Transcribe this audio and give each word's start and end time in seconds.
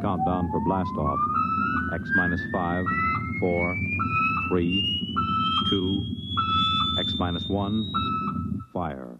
countdown 0.00 0.48
for 0.50 0.60
blast 0.60 0.90
off. 0.98 1.18
X 1.94 2.10
minus 2.16 2.40
five, 2.52 2.84
four, 3.38 3.76
three, 4.48 5.06
two, 5.68 6.02
X 6.98 7.14
minus 7.18 7.48
one, 7.48 7.90
fire. 8.72 9.19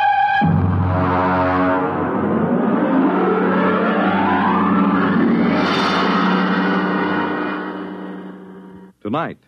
Tonight, 9.11 9.43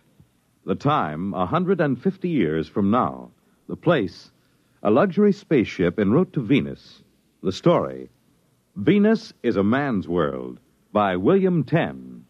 the 0.66 0.74
time, 0.74 1.30
150 1.30 2.28
years 2.28 2.68
from 2.68 2.90
now. 2.90 3.30
The 3.66 3.76
place, 3.76 4.30
a 4.82 4.90
luxury 4.90 5.32
spaceship 5.32 5.98
en 5.98 6.12
route 6.12 6.34
to 6.34 6.42
Venus. 6.42 7.02
The 7.42 7.50
story, 7.50 8.10
Venus 8.76 9.32
is 9.42 9.56
a 9.56 9.64
Man's 9.64 10.06
World, 10.06 10.60
by 10.92 11.16
William 11.16 11.64
Tenn. 11.64 12.26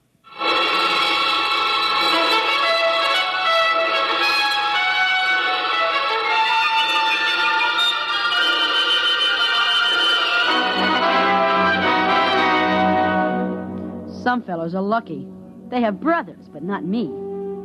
Some 14.23 14.45
fellows 14.47 14.77
are 14.77 14.83
lucky. 14.83 15.27
They 15.71 15.81
have 15.81 15.99
brothers, 15.99 16.49
but 16.53 16.63
not 16.63 16.85
me. 16.85 17.24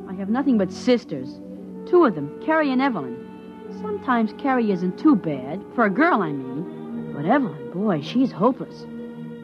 I 0.09 0.13
have 0.13 0.29
nothing 0.29 0.57
but 0.57 0.71
sisters. 0.71 1.39
Two 1.87 2.03
of 2.03 2.15
them, 2.15 2.41
Carrie 2.43 2.71
and 2.71 2.81
Evelyn. 2.81 3.15
Sometimes 3.79 4.33
Carrie 4.39 4.71
isn't 4.71 4.97
too 4.97 5.15
bad, 5.15 5.63
for 5.75 5.85
a 5.85 5.89
girl, 5.91 6.23
I 6.23 6.31
mean. 6.31 7.13
But 7.13 7.27
Evelyn, 7.27 7.71
boy, 7.71 8.01
she's 8.01 8.31
hopeless. 8.31 8.87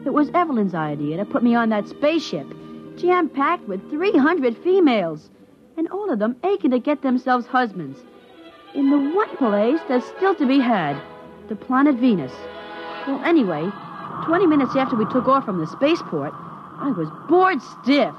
It 0.04 0.12
was 0.12 0.28
Evelyn's 0.34 0.74
idea 0.74 1.18
to 1.18 1.24
put 1.24 1.44
me 1.44 1.54
on 1.54 1.68
that 1.68 1.86
spaceship, 1.86 2.48
jam 2.96 3.28
packed 3.28 3.68
with 3.68 3.88
300 3.90 4.58
females, 4.58 5.30
and 5.76 5.86
all 5.90 6.10
of 6.10 6.18
them 6.18 6.34
aching 6.42 6.72
to 6.72 6.80
get 6.80 7.00
themselves 7.00 7.46
husbands. 7.46 8.00
In 8.74 8.90
the 8.90 8.98
one 8.98 9.36
place 9.36 9.78
that's 9.88 10.08
still 10.16 10.34
to 10.34 10.46
be 10.46 10.58
had, 10.58 11.00
the 11.48 11.54
planet 11.54 11.94
Venus. 11.94 12.32
Well, 13.06 13.22
anyway, 13.24 13.70
20 14.24 14.48
minutes 14.48 14.74
after 14.74 14.96
we 14.96 15.04
took 15.12 15.28
off 15.28 15.44
from 15.44 15.60
the 15.60 15.66
spaceport, 15.68 16.32
I 16.78 16.90
was 16.90 17.08
bored 17.28 17.62
stiff. 17.62 18.16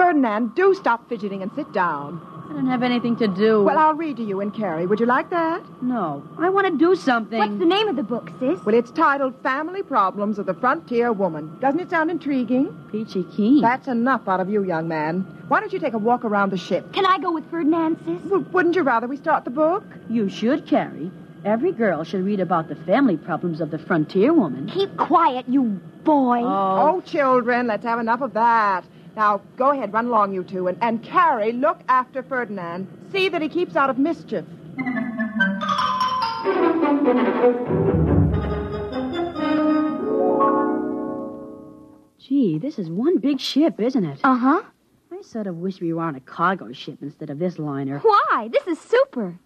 Ferdinand, 0.00 0.54
do 0.54 0.72
stop 0.72 1.06
fidgeting 1.10 1.42
and 1.42 1.50
sit 1.54 1.70
down. 1.74 2.22
I 2.48 2.54
don't 2.54 2.68
have 2.68 2.82
anything 2.82 3.16
to 3.16 3.28
do. 3.28 3.62
Well, 3.64 3.76
I'll 3.76 3.92
read 3.92 4.16
to 4.16 4.22
you 4.22 4.40
and 4.40 4.52
Carrie. 4.52 4.86
Would 4.86 4.98
you 4.98 5.04
like 5.04 5.28
that? 5.28 5.62
No, 5.82 6.26
I 6.38 6.48
want 6.48 6.68
to 6.68 6.78
do 6.78 6.96
something. 6.96 7.38
What's 7.38 7.58
the 7.58 7.66
name 7.66 7.86
of 7.86 7.96
the 7.96 8.02
book, 8.02 8.30
sis? 8.40 8.64
Well, 8.64 8.74
it's 8.74 8.90
titled 8.92 9.34
Family 9.42 9.82
Problems 9.82 10.38
of 10.38 10.46
the 10.46 10.54
Frontier 10.54 11.12
Woman. 11.12 11.58
Doesn't 11.60 11.80
it 11.80 11.90
sound 11.90 12.10
intriguing? 12.10 12.74
Peachy 12.90 13.24
Keen. 13.36 13.60
That's 13.60 13.88
enough 13.88 14.26
out 14.26 14.40
of 14.40 14.48
you, 14.48 14.64
young 14.64 14.88
man. 14.88 15.20
Why 15.48 15.60
don't 15.60 15.70
you 15.70 15.78
take 15.78 15.92
a 15.92 15.98
walk 15.98 16.24
around 16.24 16.50
the 16.50 16.56
ship? 16.56 16.94
Can 16.94 17.04
I 17.04 17.18
go 17.18 17.30
with 17.30 17.50
Ferdinand, 17.50 17.98
sis? 18.06 18.30
Well, 18.30 18.40
wouldn't 18.52 18.76
you 18.76 18.82
rather 18.82 19.06
we 19.06 19.18
start 19.18 19.44
the 19.44 19.50
book? 19.50 19.84
You 20.08 20.30
should, 20.30 20.66
Carrie. 20.66 21.10
Every 21.44 21.72
girl 21.72 22.04
should 22.04 22.24
read 22.24 22.40
about 22.40 22.68
the 22.68 22.76
family 22.76 23.18
problems 23.18 23.60
of 23.60 23.70
the 23.70 23.78
frontier 23.78 24.32
woman. 24.32 24.66
Keep 24.66 24.96
quiet, 24.96 25.46
you 25.46 25.78
boy. 26.04 26.40
Oh, 26.42 26.96
oh 26.96 27.00
children, 27.02 27.66
let's 27.66 27.84
have 27.84 27.98
enough 27.98 28.22
of 28.22 28.32
that. 28.32 28.86
Now, 29.20 29.42
go 29.58 29.68
ahead, 29.68 29.92
run 29.92 30.06
along, 30.06 30.32
you 30.32 30.42
two. 30.42 30.66
And, 30.66 30.78
and 30.80 31.02
Carrie, 31.02 31.52
look 31.52 31.80
after 31.90 32.22
Ferdinand. 32.22 32.88
See 33.12 33.28
that 33.28 33.42
he 33.42 33.50
keeps 33.50 33.76
out 33.76 33.90
of 33.90 33.98
mischief. 33.98 34.46
Gee, 42.18 42.58
this 42.58 42.78
is 42.78 42.88
one 42.88 43.18
big 43.18 43.38
ship, 43.38 43.78
isn't 43.78 44.06
it? 44.06 44.20
Uh 44.24 44.38
huh. 44.38 44.62
I 45.12 45.20
sort 45.20 45.46
of 45.46 45.56
wish 45.56 45.82
we 45.82 45.92
were 45.92 46.00
on 46.00 46.14
a 46.14 46.20
cargo 46.20 46.72
ship 46.72 47.00
instead 47.02 47.28
of 47.28 47.38
this 47.38 47.58
liner. 47.58 47.98
Why? 47.98 48.48
This 48.50 48.66
is 48.66 48.80
super. 48.80 49.38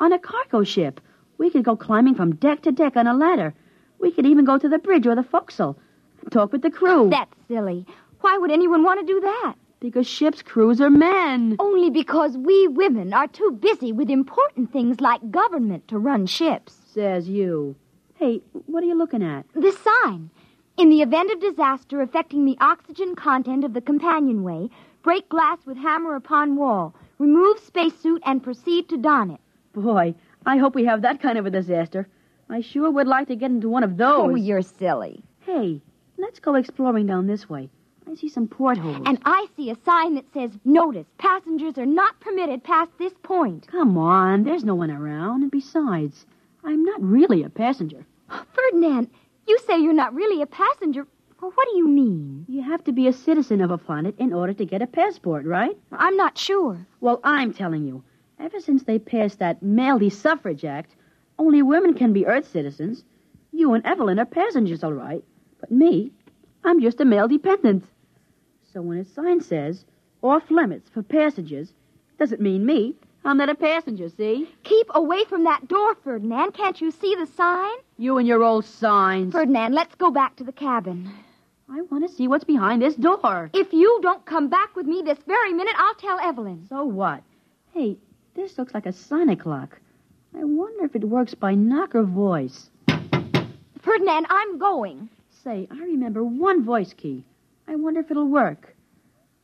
On 0.00 0.10
a 0.10 0.18
cargo 0.18 0.64
ship, 0.64 1.02
we 1.36 1.50
could 1.50 1.64
go 1.64 1.76
climbing 1.76 2.14
from 2.14 2.34
deck 2.36 2.62
to 2.62 2.72
deck 2.72 2.96
on 2.96 3.06
a 3.06 3.12
ladder. 3.12 3.52
We 3.98 4.10
could 4.10 4.24
even 4.24 4.46
go 4.46 4.56
to 4.56 4.70
the 4.70 4.78
bridge 4.78 5.06
or 5.06 5.14
the 5.14 5.22
forecastle 5.22 5.78
and 6.22 6.32
talk 6.32 6.50
with 6.50 6.62
the 6.62 6.70
crew. 6.70 7.10
That's 7.10 7.34
silly. 7.46 7.84
Why 8.20 8.36
would 8.38 8.50
anyone 8.50 8.82
want 8.82 9.00
to 9.00 9.06
do 9.06 9.20
that? 9.20 9.54
Because 9.80 10.06
ship's 10.08 10.42
crews 10.42 10.80
are 10.80 10.90
men. 10.90 11.56
Only 11.58 11.90
because 11.90 12.36
we 12.36 12.66
women 12.66 13.12
are 13.12 13.28
too 13.28 13.52
busy 13.60 13.92
with 13.92 14.10
important 14.10 14.72
things 14.72 15.00
like 15.00 15.30
government 15.30 15.86
to 15.88 15.98
run 15.98 16.26
ships. 16.26 16.76
Says 16.86 17.28
you. 17.28 17.76
Hey, 18.16 18.42
what 18.66 18.82
are 18.82 18.86
you 18.86 18.96
looking 18.96 19.22
at? 19.22 19.46
This 19.54 19.78
sign. 19.78 20.30
In 20.76 20.90
the 20.90 21.02
event 21.02 21.30
of 21.30 21.40
disaster 21.40 22.00
affecting 22.00 22.44
the 22.44 22.56
oxygen 22.60 23.14
content 23.14 23.64
of 23.64 23.72
the 23.72 23.80
companionway, 23.80 24.70
break 25.02 25.28
glass 25.28 25.58
with 25.64 25.76
hammer 25.76 26.16
upon 26.16 26.56
wall. 26.56 26.94
Remove 27.18 27.60
spacesuit 27.60 28.22
and 28.24 28.42
proceed 28.42 28.88
to 28.88 28.96
don 28.96 29.30
it. 29.30 29.40
Boy, 29.72 30.14
I 30.44 30.56
hope 30.56 30.74
we 30.74 30.86
have 30.86 31.02
that 31.02 31.20
kind 31.20 31.38
of 31.38 31.46
a 31.46 31.50
disaster. 31.50 32.08
I 32.50 32.62
sure 32.62 32.90
would 32.90 33.06
like 33.06 33.28
to 33.28 33.36
get 33.36 33.50
into 33.50 33.68
one 33.68 33.84
of 33.84 33.92
oh, 33.92 33.96
those. 33.96 34.30
Oh, 34.32 34.34
you're 34.34 34.62
silly. 34.62 35.22
Hey, 35.40 35.80
let's 36.16 36.40
go 36.40 36.54
exploring 36.56 37.06
down 37.06 37.26
this 37.26 37.48
way. 37.48 37.70
I 38.10 38.14
see 38.14 38.28
some 38.30 38.48
portholes. 38.48 39.02
And 39.04 39.18
I 39.26 39.46
see 39.54 39.70
a 39.70 39.76
sign 39.84 40.14
that 40.14 40.32
says, 40.32 40.50
Notice, 40.64 41.06
passengers 41.18 41.76
are 41.76 41.84
not 41.84 42.18
permitted 42.20 42.64
past 42.64 42.90
this 42.98 43.12
point. 43.22 43.66
Come 43.66 43.98
on, 43.98 44.44
there's 44.44 44.64
no 44.64 44.74
one 44.74 44.90
around. 44.90 45.42
And 45.42 45.50
besides, 45.50 46.24
I'm 46.64 46.84
not 46.84 47.02
really 47.02 47.42
a 47.42 47.50
passenger. 47.50 48.06
Ferdinand, 48.54 49.10
you 49.46 49.58
say 49.66 49.78
you're 49.78 49.92
not 49.92 50.14
really 50.14 50.40
a 50.40 50.46
passenger. 50.46 51.06
Well, 51.42 51.52
what 51.54 51.68
do 51.70 51.76
you 51.76 51.86
mean? 51.86 52.46
You 52.48 52.62
have 52.62 52.82
to 52.84 52.92
be 52.92 53.08
a 53.08 53.12
citizen 53.12 53.60
of 53.60 53.70
a 53.70 53.76
planet 53.76 54.14
in 54.18 54.32
order 54.32 54.54
to 54.54 54.64
get 54.64 54.80
a 54.80 54.86
passport, 54.86 55.44
right? 55.44 55.76
I'm 55.92 56.16
not 56.16 56.38
sure. 56.38 56.86
Well, 57.00 57.20
I'm 57.24 57.52
telling 57.52 57.84
you. 57.84 58.02
Ever 58.40 58.58
since 58.60 58.84
they 58.84 58.98
passed 58.98 59.38
that 59.40 59.62
Maley 59.62 60.10
Suffrage 60.10 60.64
Act, 60.64 60.96
only 61.38 61.60
women 61.60 61.92
can 61.92 62.14
be 62.14 62.26
Earth 62.26 62.48
citizens. 62.50 63.04
You 63.52 63.74
and 63.74 63.84
Evelyn 63.84 64.18
are 64.18 64.24
passengers, 64.24 64.82
all 64.82 64.94
right. 64.94 65.22
But 65.60 65.70
me, 65.70 66.12
I'm 66.64 66.80
just 66.80 67.00
a 67.00 67.04
male 67.04 67.28
dependent. 67.28 67.84
So 68.78 68.82
when 68.82 68.98
a 68.98 69.04
sign 69.04 69.40
says 69.40 69.84
off 70.22 70.52
limits 70.52 70.88
for 70.88 71.02
passengers, 71.02 71.72
doesn't 72.16 72.40
mean 72.40 72.64
me. 72.64 72.94
I'm 73.24 73.38
not 73.38 73.48
a 73.48 73.56
passenger, 73.56 74.08
see? 74.08 74.48
Keep 74.62 74.86
away 74.94 75.24
from 75.24 75.42
that 75.42 75.66
door, 75.66 75.96
Ferdinand. 75.96 76.52
Can't 76.52 76.80
you 76.80 76.92
see 76.92 77.16
the 77.16 77.26
sign? 77.26 77.74
You 77.96 78.18
and 78.18 78.28
your 78.28 78.44
old 78.44 78.64
signs. 78.64 79.32
Ferdinand, 79.32 79.74
let's 79.74 79.96
go 79.96 80.12
back 80.12 80.36
to 80.36 80.44
the 80.44 80.52
cabin. 80.52 81.12
I 81.68 81.80
want 81.90 82.08
to 82.08 82.14
see 82.14 82.28
what's 82.28 82.44
behind 82.44 82.80
this 82.80 82.94
door. 82.94 83.50
If 83.52 83.72
you 83.72 83.98
don't 84.00 84.24
come 84.24 84.48
back 84.48 84.76
with 84.76 84.86
me 84.86 85.02
this 85.04 85.18
very 85.26 85.52
minute, 85.52 85.74
I'll 85.76 85.96
tell 85.96 86.20
Evelyn. 86.20 86.64
So 86.68 86.84
what? 86.84 87.24
Hey, 87.74 87.96
this 88.36 88.58
looks 88.58 88.74
like 88.74 88.86
a 88.86 88.92
sonic 88.92 89.44
lock. 89.44 89.76
I 90.36 90.44
wonder 90.44 90.84
if 90.84 90.94
it 90.94 91.02
works 91.02 91.34
by 91.34 91.56
knock 91.56 91.96
or 91.96 92.04
voice. 92.04 92.70
Ferdinand, 93.82 94.26
I'm 94.30 94.56
going. 94.58 95.08
Say, 95.42 95.66
I 95.68 95.78
remember 95.78 96.22
one 96.22 96.64
voice 96.64 96.92
key. 96.92 97.24
I 97.70 97.76
wonder 97.76 98.00
if 98.00 98.10
it'll 98.10 98.26
work. 98.26 98.74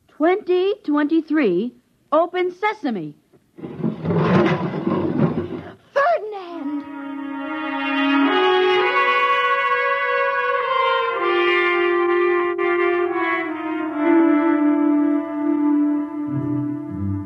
2023, 0.07 1.75
open 2.11 2.51
sesame. 2.51 3.13
Ferdinand! 5.93 6.83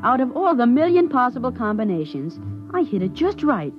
Out 0.03 0.19
of 0.19 0.35
all 0.35 0.53
the 0.53 0.67
million 0.67 1.07
possible 1.07 1.53
combinations, 1.53 2.37
I 2.73 2.83
hit 2.83 3.01
it 3.01 3.13
just 3.13 3.41
right. 3.41 3.73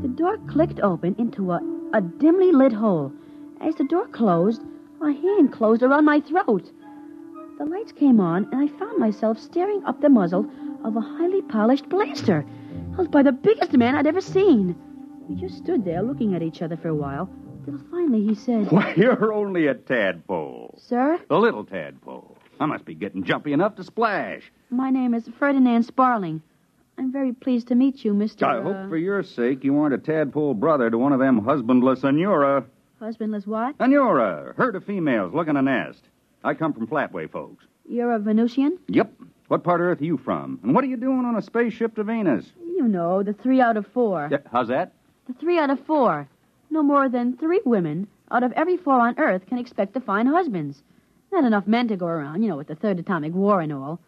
The 0.00 0.08
door 0.08 0.38
clicked 0.48 0.80
open 0.80 1.16
into 1.18 1.52
a, 1.52 1.60
a 1.92 2.00
dimly 2.00 2.50
lit 2.50 2.72
hole. 2.72 3.12
As 3.60 3.74
the 3.74 3.84
door 3.84 4.08
closed, 4.08 4.62
a 5.08 5.12
hand 5.12 5.52
closed 5.52 5.82
around 5.82 6.04
my 6.04 6.20
throat. 6.20 6.70
The 7.58 7.64
lights 7.64 7.92
came 7.92 8.20
on, 8.20 8.48
and 8.52 8.60
I 8.60 8.78
found 8.78 8.98
myself 8.98 9.38
staring 9.38 9.82
up 9.84 10.00
the 10.00 10.08
muzzle 10.08 10.48
of 10.84 10.96
a 10.96 11.00
highly 11.00 11.42
polished 11.42 11.88
blaster, 11.88 12.44
held 12.96 13.10
by 13.10 13.22
the 13.22 13.32
biggest 13.32 13.72
man 13.72 13.94
I'd 13.94 14.06
ever 14.06 14.20
seen. 14.20 14.74
We 15.28 15.36
just 15.36 15.58
stood 15.58 15.84
there 15.84 16.02
looking 16.02 16.34
at 16.34 16.42
each 16.42 16.62
other 16.62 16.76
for 16.76 16.88
a 16.88 16.94
while, 16.94 17.28
till 17.64 17.78
finally 17.90 18.26
he 18.26 18.34
said, 18.34 18.70
Why, 18.72 18.94
you're 18.96 19.32
only 19.32 19.66
a 19.68 19.74
tadpole. 19.74 20.78
Sir, 20.82 21.20
A 21.30 21.38
little 21.38 21.64
tadpole. 21.64 22.36
I 22.58 22.66
must 22.66 22.84
be 22.84 22.94
getting 22.94 23.24
jumpy 23.24 23.52
enough 23.52 23.76
to 23.76 23.84
splash. 23.84 24.50
my 24.70 24.90
name 24.90 25.14
is 25.14 25.28
Ferdinand 25.38 25.84
Sparling. 25.84 26.42
I'm 26.98 27.10
very 27.10 27.32
pleased 27.32 27.68
to 27.68 27.74
meet 27.74 28.04
you, 28.04 28.12
Mr. 28.12 28.42
I 28.44 28.58
uh, 28.58 28.62
hope 28.62 28.88
for 28.88 28.96
your 28.96 29.22
sake 29.22 29.64
you 29.64 29.76
aren't 29.78 29.94
a 29.94 29.98
tadpole 29.98 30.54
brother 30.54 30.90
to 30.90 30.98
one 30.98 31.12
of 31.12 31.20
them 31.20 31.44
husbandless 31.44 32.00
Anura. 32.02 32.64
Husbandless 33.02 33.48
what? 33.48 33.76
Anura, 33.78 34.54
herd 34.54 34.76
of 34.76 34.84
females 34.84 35.34
looking 35.34 35.56
a 35.56 35.62
nest. 35.62 36.04
I 36.44 36.54
come 36.54 36.72
from 36.72 36.86
Flatway, 36.86 37.28
folks. 37.28 37.64
You're 37.84 38.12
a 38.12 38.20
Venusian? 38.20 38.78
Yep. 38.86 39.12
What 39.48 39.64
part 39.64 39.80
of 39.80 39.88
Earth 39.88 40.00
are 40.00 40.04
you 40.04 40.16
from? 40.16 40.60
And 40.62 40.72
what 40.72 40.84
are 40.84 40.86
you 40.86 40.96
doing 40.96 41.24
on 41.24 41.34
a 41.34 41.42
spaceship 41.42 41.96
to 41.96 42.04
Venus? 42.04 42.46
You 42.60 42.86
know, 42.86 43.24
the 43.24 43.32
three 43.32 43.60
out 43.60 43.76
of 43.76 43.88
four. 43.88 44.28
Yeah, 44.30 44.38
how's 44.52 44.68
that? 44.68 44.92
The 45.26 45.32
three 45.32 45.58
out 45.58 45.70
of 45.70 45.80
four. 45.84 46.28
No 46.70 46.84
more 46.84 47.08
than 47.08 47.36
three 47.36 47.60
women 47.64 48.06
out 48.30 48.44
of 48.44 48.52
every 48.52 48.76
four 48.76 49.00
on 49.00 49.18
Earth 49.18 49.46
can 49.46 49.58
expect 49.58 49.94
to 49.94 50.00
find 50.00 50.28
husbands. 50.28 50.80
Not 51.32 51.42
enough 51.42 51.66
men 51.66 51.88
to 51.88 51.96
go 51.96 52.06
around, 52.06 52.44
you 52.44 52.50
know, 52.50 52.56
with 52.56 52.68
the 52.68 52.76
Third 52.76 53.00
Atomic 53.00 53.34
War 53.34 53.60
and 53.60 53.72
all. 53.72 53.98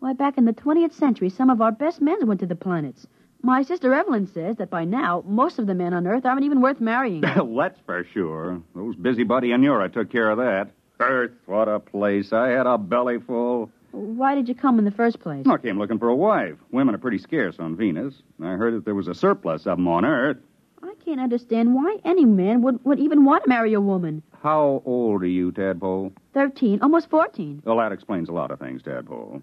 Why, 0.00 0.12
back 0.12 0.36
in 0.36 0.44
the 0.44 0.52
20th 0.52 0.92
century, 0.92 1.30
some 1.30 1.48
of 1.48 1.62
our 1.62 1.72
best 1.72 2.02
men 2.02 2.26
went 2.26 2.40
to 2.40 2.46
the 2.46 2.54
planets. 2.54 3.06
My 3.44 3.62
sister 3.62 3.92
Evelyn 3.92 4.28
says 4.28 4.56
that 4.56 4.70
by 4.70 4.84
now, 4.84 5.24
most 5.26 5.58
of 5.58 5.66
the 5.66 5.74
men 5.74 5.94
on 5.94 6.06
Earth 6.06 6.24
aren't 6.24 6.44
even 6.44 6.60
worth 6.60 6.80
marrying. 6.80 7.22
Well, 7.22 7.54
that's 7.58 7.80
for 7.84 8.06
sure. 8.12 8.62
Those 8.74 8.94
busybody 8.94 9.48
Anura 9.48 9.92
took 9.92 10.10
care 10.12 10.30
of 10.30 10.38
that. 10.38 10.70
Earth, 11.00 11.32
what 11.46 11.68
a 11.68 11.80
place. 11.80 12.32
I 12.32 12.48
had 12.50 12.66
a 12.68 12.78
belly 12.78 13.18
full. 13.18 13.70
Why 13.90 14.36
did 14.36 14.48
you 14.48 14.54
come 14.54 14.78
in 14.78 14.84
the 14.84 14.92
first 14.92 15.18
place? 15.18 15.44
I 15.46 15.56
came 15.58 15.76
looking 15.76 15.98
for 15.98 16.08
a 16.08 16.14
wife. 16.14 16.54
Women 16.70 16.94
are 16.94 16.98
pretty 16.98 17.18
scarce 17.18 17.56
on 17.58 17.76
Venus. 17.76 18.14
I 18.40 18.52
heard 18.52 18.74
that 18.74 18.84
there 18.84 18.94
was 18.94 19.08
a 19.08 19.14
surplus 19.14 19.66
of 19.66 19.76
them 19.76 19.88
on 19.88 20.04
Earth. 20.04 20.38
I 20.80 20.94
can't 21.04 21.20
understand 21.20 21.74
why 21.74 21.98
any 22.04 22.24
man 22.24 22.62
would, 22.62 22.84
would 22.84 23.00
even 23.00 23.24
want 23.24 23.42
to 23.44 23.48
marry 23.48 23.72
a 23.74 23.80
woman. 23.80 24.22
How 24.42 24.82
old 24.84 25.22
are 25.22 25.26
you, 25.26 25.50
Tadpole? 25.52 26.12
Thirteen, 26.32 26.80
almost 26.82 27.10
fourteen. 27.10 27.62
Well, 27.64 27.78
that 27.78 27.92
explains 27.92 28.28
a 28.28 28.32
lot 28.32 28.50
of 28.50 28.58
things, 28.60 28.82
Tadpole. 28.82 29.42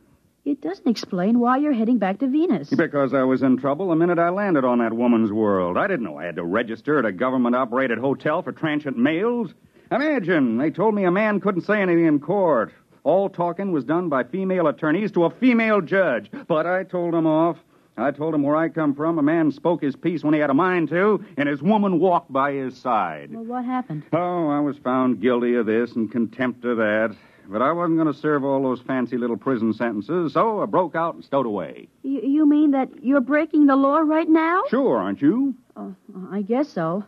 It 0.50 0.62
doesn't 0.62 0.88
explain 0.88 1.40
why 1.40 1.58
you're 1.58 1.74
heading 1.74 2.00
back 2.00 2.18
to 2.20 2.28
Venus. 2.28 2.72
Because 2.72 3.14
I 3.14 3.22
was 3.22 3.44
in 3.44 3.58
trouble 3.58 3.90
the 3.90 3.96
minute 3.96 4.18
I 4.18 4.30
landed 4.30 4.66
on 4.66 4.80
that 4.80 4.92
woman's 4.92 5.32
world. 5.32 5.78
I 5.78 5.86
didn't 5.86 6.06
know 6.06 6.18
I 6.18 6.26
had 6.26 6.38
to 6.38 6.44
register 6.44 6.98
at 6.98 7.06
a 7.06 7.12
government 7.12 7.56
operated 7.56 8.00
hotel 8.00 8.42
for 8.42 8.52
transient 8.52 8.98
males. 8.98 9.54
Imagine, 9.92 10.58
they 10.58 10.72
told 10.72 10.96
me 10.96 11.04
a 11.04 11.12
man 11.12 11.40
couldn't 11.40 11.62
say 11.62 11.80
anything 11.84 12.08
in 12.08 12.20
court. 12.20 12.74
All 13.04 13.30
talking 13.30 13.72
was 13.72 13.84
done 13.84 14.10
by 14.10 14.24
female 14.24 14.66
attorneys 14.66 15.12
to 15.12 15.26
a 15.26 15.30
female 15.30 15.82
judge. 15.82 16.32
But 16.48 16.66
I 16.66 16.84
told 16.84 17.14
them 17.14 17.28
off. 17.28 17.58
I 17.96 18.10
told 18.10 18.34
him 18.34 18.42
where 18.42 18.56
I 18.56 18.70
come 18.70 18.96
from, 18.96 19.20
a 19.20 19.22
man 19.22 19.52
spoke 19.52 19.84
his 19.84 19.96
piece 19.96 20.24
when 20.24 20.34
he 20.34 20.40
had 20.40 20.50
a 20.50 20.56
mind 20.56 20.90
to, 20.90 21.24
and 21.38 21.48
his 21.48 21.62
woman 21.62 22.00
walked 22.00 22.34
by 22.34 22.54
his 22.54 22.76
side. 22.76 23.30
Well, 23.32 23.44
what 23.44 23.66
happened? 23.66 24.04
Oh, 24.14 24.48
I 24.50 24.62
was 24.62 24.78
found 24.80 25.22
guilty 25.22 25.54
of 25.56 25.68
this 25.68 25.92
and 25.96 26.12
contempt 26.12 26.66
of 26.66 26.78
that. 26.78 27.16
But 27.50 27.64
I 27.64 27.72
wasn't 27.72 27.98
going 27.98 28.14
to 28.14 28.20
serve 28.20 28.44
all 28.44 28.62
those 28.62 28.80
fancy 28.82 29.18
little 29.18 29.36
prison 29.36 29.74
sentences, 29.74 30.34
so 30.34 30.62
I 30.62 30.68
broke 30.68 30.96
out 30.96 31.16
and 31.16 31.24
stowed 31.24 31.48
away. 31.48 31.88
You, 32.04 32.22
you 32.22 32.48
mean 32.48 32.72
that 32.72 33.04
you're 33.04 33.22
breaking 33.22 33.66
the 33.66 33.76
law 33.76 33.98
right 33.98 34.30
now? 34.30 34.62
Sure, 34.70 34.98
aren't 34.98 35.20
you? 35.20 35.56
Oh, 35.76 35.96
I 36.32 36.44
guess 36.44 36.70
so. 36.70 37.04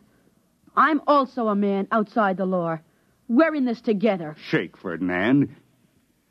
I'm 0.75 0.99
also 1.05 1.47
a 1.47 1.55
man 1.55 1.87
outside 1.91 2.37
the 2.37 2.45
law. 2.45 2.79
We're 3.27 3.53
in 3.53 3.65
this 3.65 3.81
together. 3.81 4.35
Shake, 4.49 4.77
Ferdinand. 4.77 5.55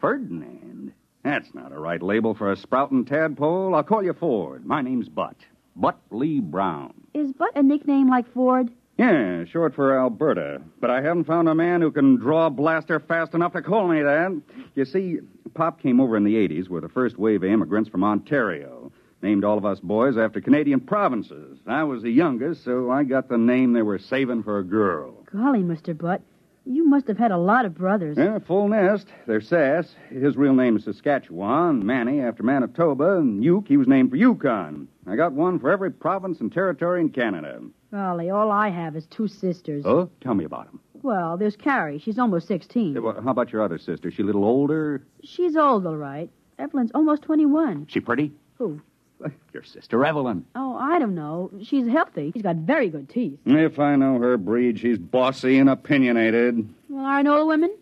Ferdinand? 0.01 0.93
That's 1.23 1.55
not 1.55 1.73
a 1.73 1.79
right 1.79 2.03
label 2.03 2.35
for 2.35 2.51
a 2.51 2.57
sprouting 2.57 3.05
tadpole. 3.05 3.77
I'll 3.77 3.85
call 3.85 4.03
you 4.03 4.15
Ford. 4.15 4.67
My 4.67 4.83
name's 4.83 5.09
Butt. 5.09 5.37
Butt 5.77 6.01
Lee 6.11 6.41
Brown. 6.41 6.95
Is 7.15 7.33
Butt 7.33 7.53
a 7.55 7.63
nickname 7.63 8.11
like 8.11 8.33
Ford? 8.33 8.71
Yeah, 9.01 9.47
short 9.47 9.75
for 9.75 9.99
Alberta. 9.99 10.61
But 10.79 10.91
I 10.91 11.01
haven't 11.01 11.25
found 11.25 11.49
a 11.49 11.55
man 11.55 11.81
who 11.81 11.91
can 11.91 12.17
draw 12.17 12.49
a 12.49 12.51
blaster 12.51 13.01
fast 13.01 13.33
enough 13.33 13.55
to 13.55 13.63
call 13.63 13.89
me 13.89 14.03
that. 14.03 14.43
You 14.75 14.85
see, 14.85 15.21
Pop 15.55 15.81
came 15.81 16.03
over 16.03 16.19
in 16.19 16.25
the 16.25 16.35
80s 16.35 16.69
with 16.69 16.83
the 16.83 16.91
first 16.91 17.17
wave 17.17 17.43
of 17.43 17.49
immigrants 17.49 17.89
from 17.89 18.05
Ontario. 18.05 18.93
Named 19.23 19.43
all 19.43 19.57
of 19.57 19.65
us 19.65 19.81
boys 19.81 20.19
after 20.19 20.43
Canadian 20.43 20.81
provinces. 20.81 21.59
I 21.67 21.83
was 21.85 22.03
the 22.03 22.11
youngest, 22.11 22.63
so 22.63 22.91
I 22.91 23.05
got 23.05 23.31
the 23.31 23.39
name 23.39 23.73
they 23.73 23.81
were 23.81 23.99
saving 23.99 24.43
for 24.43 24.59
a 24.59 24.65
girl. 24.65 25.25
Golly, 25.33 25.61
Mr. 25.61 25.97
Butt, 25.97 26.21
you 26.67 26.87
must 26.87 27.09
have 27.09 27.17
had 27.17 27.31
a 27.31 27.39
lot 27.39 27.65
of 27.65 27.75
brothers. 27.75 28.19
Yeah, 28.19 28.39
full 28.41 28.69
nest. 28.69 29.07
They're 29.27 29.41
Sass. 29.41 29.95
His 30.11 30.37
real 30.37 30.53
name 30.53 30.77
is 30.77 30.85
Saskatchewan. 30.85 31.87
Manny 31.87 32.21
after 32.21 32.43
Manitoba. 32.43 33.17
And 33.17 33.43
Uke, 33.43 33.69
he 33.69 33.79
was 33.79 33.89
named 33.89 34.11
for 34.11 34.17
Yukon. 34.17 34.89
I 35.07 35.17
got 35.17 35.33
one 35.33 35.59
for 35.59 35.71
every 35.71 35.91
province 35.91 36.41
and 36.41 36.53
territory 36.53 37.01
in 37.01 37.09
Canada. 37.09 37.63
Golly, 37.91 38.31
all 38.31 38.51
I 38.53 38.69
have 38.69 38.95
is 38.97 39.07
two 39.07 39.27
sisters. 39.27 39.85
Oh, 39.85 40.11
tell 40.21 40.35
me 40.35 40.45
about 40.45 40.67
them. 40.67 40.81
Well, 41.03 41.37
there's 41.37 41.57
Carrie. 41.57 41.99
She's 41.99 42.19
almost 42.19 42.47
16. 42.47 43.01
well 43.03 43.21
How 43.23 43.31
about 43.31 43.53
your 43.53 43.63
other 43.63 43.79
sister? 43.79 44.11
She 44.11 44.23
a 44.23 44.25
little 44.25 44.45
older? 44.45 45.03
She's 45.25 45.57
old, 45.57 45.87
all 45.87 45.97
right. 45.97 46.31
Evelyn's 46.59 46.91
almost 46.95 47.23
21. 47.23 47.87
She 47.89 48.01
pretty? 48.01 48.33
Who? 48.59 48.81
Your 49.53 49.63
sister 49.65 50.05
Evelyn. 50.05 50.47
Oh, 50.55 50.77
I 50.77 50.99
don't 50.99 51.15
know. 51.15 51.51
She's 51.63 51.87
healthy. 51.87 52.33
She's 52.33 52.43
got 52.43 52.57
very 52.57 52.89
good 52.89 53.09
teeth. 53.09 53.39
If 53.45 53.79
I 53.79 53.97
know 53.97 54.19
her 54.19 54.37
breed, 54.37 54.79
she's 54.79 54.99
bossy 54.99 55.59
and 55.59 55.69
opinionated. 55.69 56.69
Well, 56.89 57.05
are 57.05 57.23
no 57.23 57.47
women? 57.47 57.75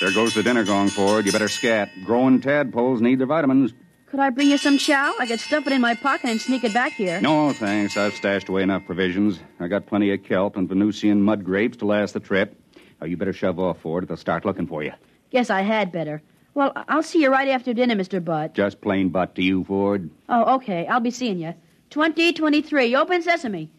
There 0.00 0.12
goes 0.12 0.34
the 0.34 0.42
dinner 0.42 0.64
gong, 0.64 0.88
Ford. 0.88 1.26
You 1.26 1.32
better 1.32 1.48
scat. 1.48 1.90
Growing 2.04 2.40
tadpoles 2.40 3.00
need 3.00 3.18
their 3.18 3.26
vitamins. 3.26 3.72
Could 4.10 4.18
I 4.18 4.30
bring 4.30 4.50
you 4.50 4.58
some 4.58 4.76
chow? 4.76 5.14
I 5.20 5.26
could 5.26 5.38
stuff 5.38 5.68
it 5.68 5.72
in 5.72 5.80
my 5.80 5.94
pocket 5.94 6.30
and 6.30 6.40
sneak 6.40 6.64
it 6.64 6.74
back 6.74 6.92
here. 6.92 7.20
No, 7.20 7.52
thanks. 7.52 7.96
I've 7.96 8.14
stashed 8.14 8.48
away 8.48 8.62
enough 8.64 8.84
provisions. 8.84 9.38
I 9.60 9.68
got 9.68 9.86
plenty 9.86 10.12
of 10.12 10.24
kelp 10.24 10.56
and 10.56 10.68
Venusian 10.68 11.22
mud 11.22 11.44
grapes 11.44 11.76
to 11.76 11.86
last 11.86 12.14
the 12.14 12.20
trip. 12.20 12.60
Oh, 13.00 13.06
you 13.06 13.16
better 13.16 13.32
shove 13.32 13.60
off, 13.60 13.80
Ford. 13.80 14.08
They'll 14.08 14.16
start 14.16 14.44
looking 14.44 14.66
for 14.66 14.82
you. 14.82 14.92
Guess 15.30 15.48
I 15.48 15.62
had 15.62 15.92
better. 15.92 16.22
Well, 16.54 16.72
I'll 16.88 17.04
see 17.04 17.22
you 17.22 17.30
right 17.30 17.48
after 17.48 17.72
dinner, 17.72 17.94
Mr. 17.94 18.22
Butt. 18.22 18.52
Just 18.54 18.80
plain 18.80 19.10
butt 19.10 19.36
to 19.36 19.42
you, 19.42 19.62
Ford. 19.62 20.10
Oh, 20.28 20.56
okay. 20.56 20.88
I'll 20.88 20.98
be 20.98 21.12
seeing 21.12 21.38
you. 21.38 21.54
2023. 21.90 22.96
Open 22.96 23.22
sesame. 23.22 23.70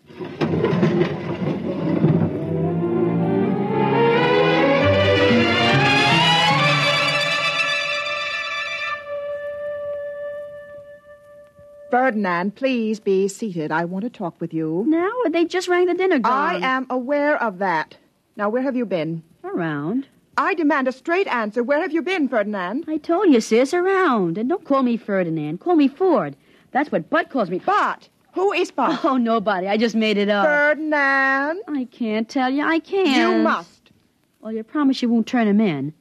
Ferdinand, 11.92 12.56
please 12.56 13.00
be 13.00 13.28
seated. 13.28 13.72
I 13.72 13.86
want 13.86 14.04
to 14.04 14.10
talk 14.10 14.40
with 14.40 14.54
you. 14.54 14.86
Now, 14.88 15.12
they 15.30 15.46
just 15.46 15.68
rang 15.68 15.88
the 15.88 15.94
dinner 15.94 16.20
gong. 16.20 16.32
I 16.32 16.56
am 16.56 16.88
aware 16.90 17.42
of 17.42 17.60
that. 17.60 17.98
Now, 18.38 18.50
where 18.50 18.62
have 18.62 18.76
you 18.78 18.86
been? 18.86 19.24
Around. 19.44 20.08
I 20.38 20.54
demand 20.54 20.88
a 20.88 20.94
straight 20.94 21.28
answer. 21.28 21.62
Where 21.62 21.82
have 21.82 21.92
you 21.92 22.02
been, 22.02 22.30
Ferdinand? 22.30 22.86
I 22.88 22.98
told 22.98 23.30
you, 23.30 23.42
sis, 23.42 23.74
around. 23.74 24.38
And 24.38 24.48
don't 24.48 24.64
call 24.64 24.84
me 24.84 24.96
Ferdinand. 24.96 25.60
Call 25.60 25.76
me 25.76 25.90
Ford. 25.90 26.38
That's 26.72 26.92
what 26.92 27.10
Butt 27.10 27.30
calls 27.30 27.50
me. 27.50 27.60
Bart. 27.60 28.08
Who 28.34 28.54
is 28.54 28.72
Bart? 28.72 29.04
Oh, 29.04 29.18
nobody. 29.18 29.68
I 29.68 29.76
just 29.76 29.94
made 29.94 30.18
it 30.18 30.30
up. 30.30 30.46
Ferdinand. 30.46 31.60
I 31.68 31.86
can't 31.92 32.30
tell 32.30 32.50
you. 32.50 32.64
I 32.66 32.80
can't. 32.80 33.34
You 33.34 33.44
must. 33.44 33.92
Well, 34.40 34.54
you 34.54 34.64
promise 34.64 35.02
you 35.02 35.10
won't 35.10 35.28
turn 35.28 35.48
him 35.48 35.60
in. 35.60 35.94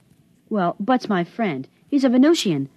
Well, 0.48 0.76
Butt's 0.78 1.08
my 1.08 1.24
friend. 1.24 1.66
He's 1.88 2.04
a 2.04 2.08
Venusian. 2.08 2.68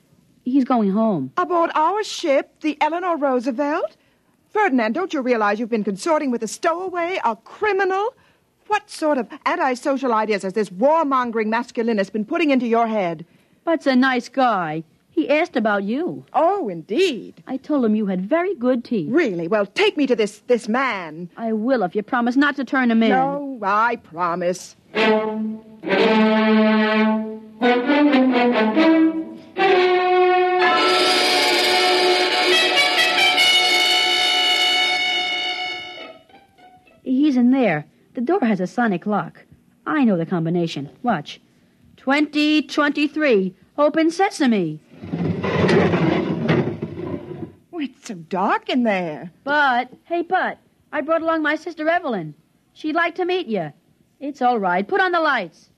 He's 0.43 0.65
going 0.65 0.91
home. 0.91 1.31
Aboard 1.37 1.71
our 1.73 2.03
ship, 2.03 2.59
the 2.61 2.77
Eleanor 2.81 3.17
Roosevelt? 3.17 3.95
Ferdinand, 4.51 4.93
don't 4.93 5.13
you 5.13 5.21
realize 5.21 5.59
you've 5.59 5.69
been 5.69 5.83
consorting 5.83 6.31
with 6.31 6.43
a 6.43 6.47
stowaway, 6.47 7.19
a 7.23 7.35
criminal? 7.35 8.13
What 8.67 8.89
sort 8.89 9.17
of 9.17 9.27
antisocial 9.45 10.13
ideas 10.13 10.43
has 10.43 10.53
this 10.53 10.69
warmongering 10.69 11.47
masculinist 11.47 12.11
been 12.11 12.25
putting 12.25 12.51
into 12.51 12.67
your 12.67 12.87
head? 12.87 13.25
Butt's 13.63 13.87
a 13.87 13.95
nice 13.95 14.29
guy. 14.29 14.83
He 15.09 15.29
asked 15.29 15.55
about 15.55 15.83
you. 15.83 16.25
Oh, 16.33 16.69
indeed. 16.69 17.43
I 17.45 17.57
told 17.57 17.85
him 17.85 17.95
you 17.95 18.07
had 18.07 18.25
very 18.25 18.55
good 18.55 18.83
teeth. 18.83 19.11
Really? 19.11 19.47
Well, 19.47 19.67
take 19.67 19.95
me 19.95 20.07
to 20.07 20.15
this 20.15 20.39
this 20.47 20.67
man. 20.67 21.29
I 21.37 21.53
will 21.53 21.83
if 21.83 21.95
you 21.95 22.01
promise 22.01 22.35
not 22.35 22.55
to 22.55 22.65
turn 22.65 22.89
him 22.89 23.03
in. 23.03 23.09
No, 23.09 23.59
I 23.61 23.97
promise. 23.97 24.75
in 37.43 37.51
there. 37.51 37.85
The 38.13 38.21
door 38.21 38.39
has 38.41 38.59
a 38.61 38.67
sonic 38.67 39.05
lock. 39.05 39.43
I 39.85 40.05
know 40.05 40.15
the 40.17 40.25
combination. 40.25 40.89
Watch. 41.03 41.41
2023. 41.97 43.53
Open 43.77 44.09
sesame. 44.11 44.79
Oh, 47.73 47.79
it's 47.79 48.07
so 48.07 48.13
dark 48.13 48.69
in 48.69 48.83
there. 48.83 49.31
Butt, 49.43 49.89
hey, 50.05 50.21
Butt, 50.21 50.57
I 50.93 51.01
brought 51.01 51.21
along 51.21 51.41
my 51.41 51.55
sister 51.55 51.89
Evelyn. 51.89 52.33
She'd 52.73 52.95
like 52.95 53.15
to 53.15 53.25
meet 53.25 53.47
you. 53.47 53.73
It's 54.21 54.41
all 54.41 54.57
right. 54.57 54.87
Put 54.87 55.01
on 55.01 55.11
the 55.11 55.19
lights. 55.19 55.69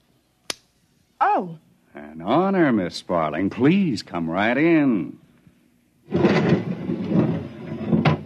Oh, 1.20 1.58
An 1.96 2.22
honor, 2.22 2.72
Miss 2.72 2.96
Sparling. 2.96 3.50
Please 3.50 4.04
come 4.04 4.30
right 4.30 4.58
in. 4.58 5.18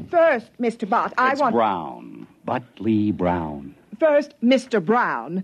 first, 0.09 0.51
Mr. 0.59 0.89
Bott, 0.89 1.13
I 1.17 1.31
it's 1.31 1.39
want. 1.41 1.55
Brown. 1.55 1.98
Butley 2.49 3.15
Brown. 3.15 3.75
First, 3.99 4.33
Mr. 4.43 4.83
Brown, 4.83 5.43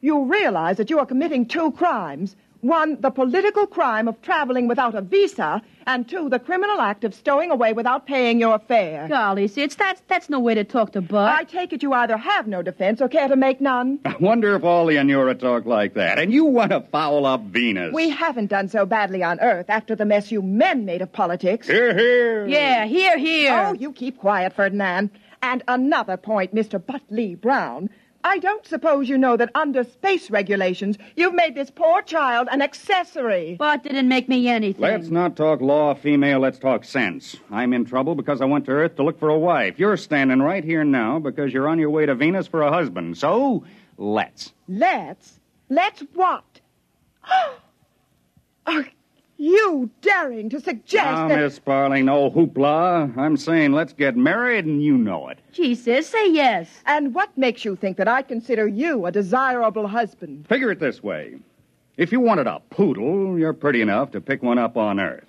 you 0.00 0.24
realize 0.24 0.76
that 0.76 0.88
you 0.88 1.00
are 1.00 1.06
committing 1.06 1.46
two 1.46 1.72
crimes. 1.72 2.36
One, 2.60 2.98
the 3.00 3.10
political 3.10 3.66
crime 3.66 4.06
of 4.08 4.22
traveling 4.22 4.68
without 4.68 4.94
a 4.94 5.02
visa, 5.02 5.60
and 5.86 6.08
two, 6.08 6.30
the 6.30 6.38
criminal 6.38 6.80
act 6.80 7.04
of 7.04 7.12
stowing 7.12 7.50
away 7.50 7.72
without 7.74 8.06
paying 8.06 8.40
your 8.40 8.58
fare. 8.58 9.06
Golly, 9.08 9.48
Sid, 9.48 9.72
that's, 9.72 10.00
that's 10.08 10.30
no 10.30 10.38
way 10.38 10.54
to 10.54 10.64
talk 10.64 10.92
to 10.92 11.02
Butt. 11.02 11.28
I 11.28 11.44
take 11.44 11.74
it 11.74 11.82
you 11.82 11.92
either 11.92 12.16
have 12.16 12.46
no 12.46 12.62
defense 12.62 13.02
or 13.02 13.08
care 13.08 13.28
to 13.28 13.36
make 13.36 13.60
none. 13.60 13.98
I 14.04 14.16
wonder 14.18 14.54
if 14.54 14.64
all 14.64 14.86
the 14.86 14.94
Anura 14.94 15.38
talk 15.38 15.66
like 15.66 15.94
that. 15.94 16.18
And 16.18 16.32
you 16.32 16.44
want 16.46 16.70
to 16.70 16.80
foul 16.80 17.26
up 17.26 17.42
Venus. 17.42 17.92
We 17.92 18.08
haven't 18.08 18.46
done 18.46 18.68
so 18.68 18.86
badly 18.86 19.22
on 19.22 19.40
Earth 19.40 19.68
after 19.68 19.94
the 19.94 20.06
mess 20.06 20.32
you 20.32 20.40
men 20.40 20.86
made 20.86 21.02
of 21.02 21.12
politics. 21.12 21.66
Here, 21.66 21.94
here. 21.98 22.46
Yeah, 22.46 22.86
here, 22.86 23.18
here. 23.18 23.52
Oh, 23.52 23.72
you 23.74 23.92
keep 23.92 24.18
quiet, 24.18 24.54
Ferdinand. 24.54 25.10
And 25.44 25.62
another 25.68 26.16
point, 26.16 26.54
Mr. 26.54 26.82
Butley 26.82 27.38
Brown. 27.38 27.90
I 28.24 28.38
don't 28.38 28.66
suppose 28.66 29.10
you 29.10 29.18
know 29.18 29.36
that 29.36 29.50
under 29.54 29.84
space 29.84 30.30
regulations, 30.30 30.96
you've 31.16 31.34
made 31.34 31.54
this 31.54 31.70
poor 31.70 32.00
child 32.00 32.48
an 32.50 32.62
accessory. 32.62 33.56
Butt 33.56 33.82
didn't 33.82 34.08
make 34.08 34.26
me 34.26 34.48
anything. 34.48 34.80
Let's 34.80 35.10
not 35.10 35.36
talk 35.36 35.60
law, 35.60 35.92
female. 35.92 36.40
Let's 36.40 36.58
talk 36.58 36.82
sense. 36.86 37.36
I'm 37.50 37.74
in 37.74 37.84
trouble 37.84 38.14
because 38.14 38.40
I 38.40 38.46
went 38.46 38.64
to 38.64 38.70
Earth 38.70 38.96
to 38.96 39.02
look 39.02 39.18
for 39.18 39.28
a 39.28 39.38
wife. 39.38 39.78
You're 39.78 39.98
standing 39.98 40.40
right 40.40 40.64
here 40.64 40.82
now 40.82 41.18
because 41.18 41.52
you're 41.52 41.68
on 41.68 41.78
your 41.78 41.90
way 41.90 42.06
to 42.06 42.14
Venus 42.14 42.46
for 42.46 42.62
a 42.62 42.72
husband. 42.72 43.18
So, 43.18 43.64
let's. 43.98 44.54
Let's? 44.66 45.40
Let's 45.68 46.02
what? 46.14 46.60
Are 48.66 48.86
you 49.84 49.90
daring 50.00 50.48
to 50.48 50.60
suggest 50.60 51.04
Now, 51.04 51.28
that... 51.28 51.38
Miss 51.38 51.56
Sparling, 51.56 52.06
no 52.06 52.30
hoopla. 52.30 53.16
I'm 53.18 53.36
saying 53.36 53.72
let's 53.72 53.92
get 53.92 54.16
married, 54.16 54.64
and 54.64 54.82
you 54.82 54.96
know 54.96 55.28
it. 55.28 55.38
Gee, 55.52 55.74
sis, 55.74 56.08
say 56.08 56.30
yes. 56.30 56.82
And 56.86 57.14
what 57.14 57.36
makes 57.36 57.64
you 57.64 57.76
think 57.76 57.98
that 57.98 58.08
I 58.08 58.22
consider 58.22 58.66
you 58.66 59.04
a 59.04 59.12
desirable 59.12 59.86
husband? 59.86 60.48
Figure 60.48 60.70
it 60.70 60.80
this 60.80 61.02
way. 61.02 61.36
If 61.98 62.12
you 62.12 62.20
wanted 62.20 62.46
a 62.46 62.60
poodle, 62.70 63.38
you're 63.38 63.52
pretty 63.52 63.82
enough 63.82 64.12
to 64.12 64.20
pick 64.20 64.42
one 64.42 64.58
up 64.58 64.76
on 64.76 64.98
Earth. 64.98 65.28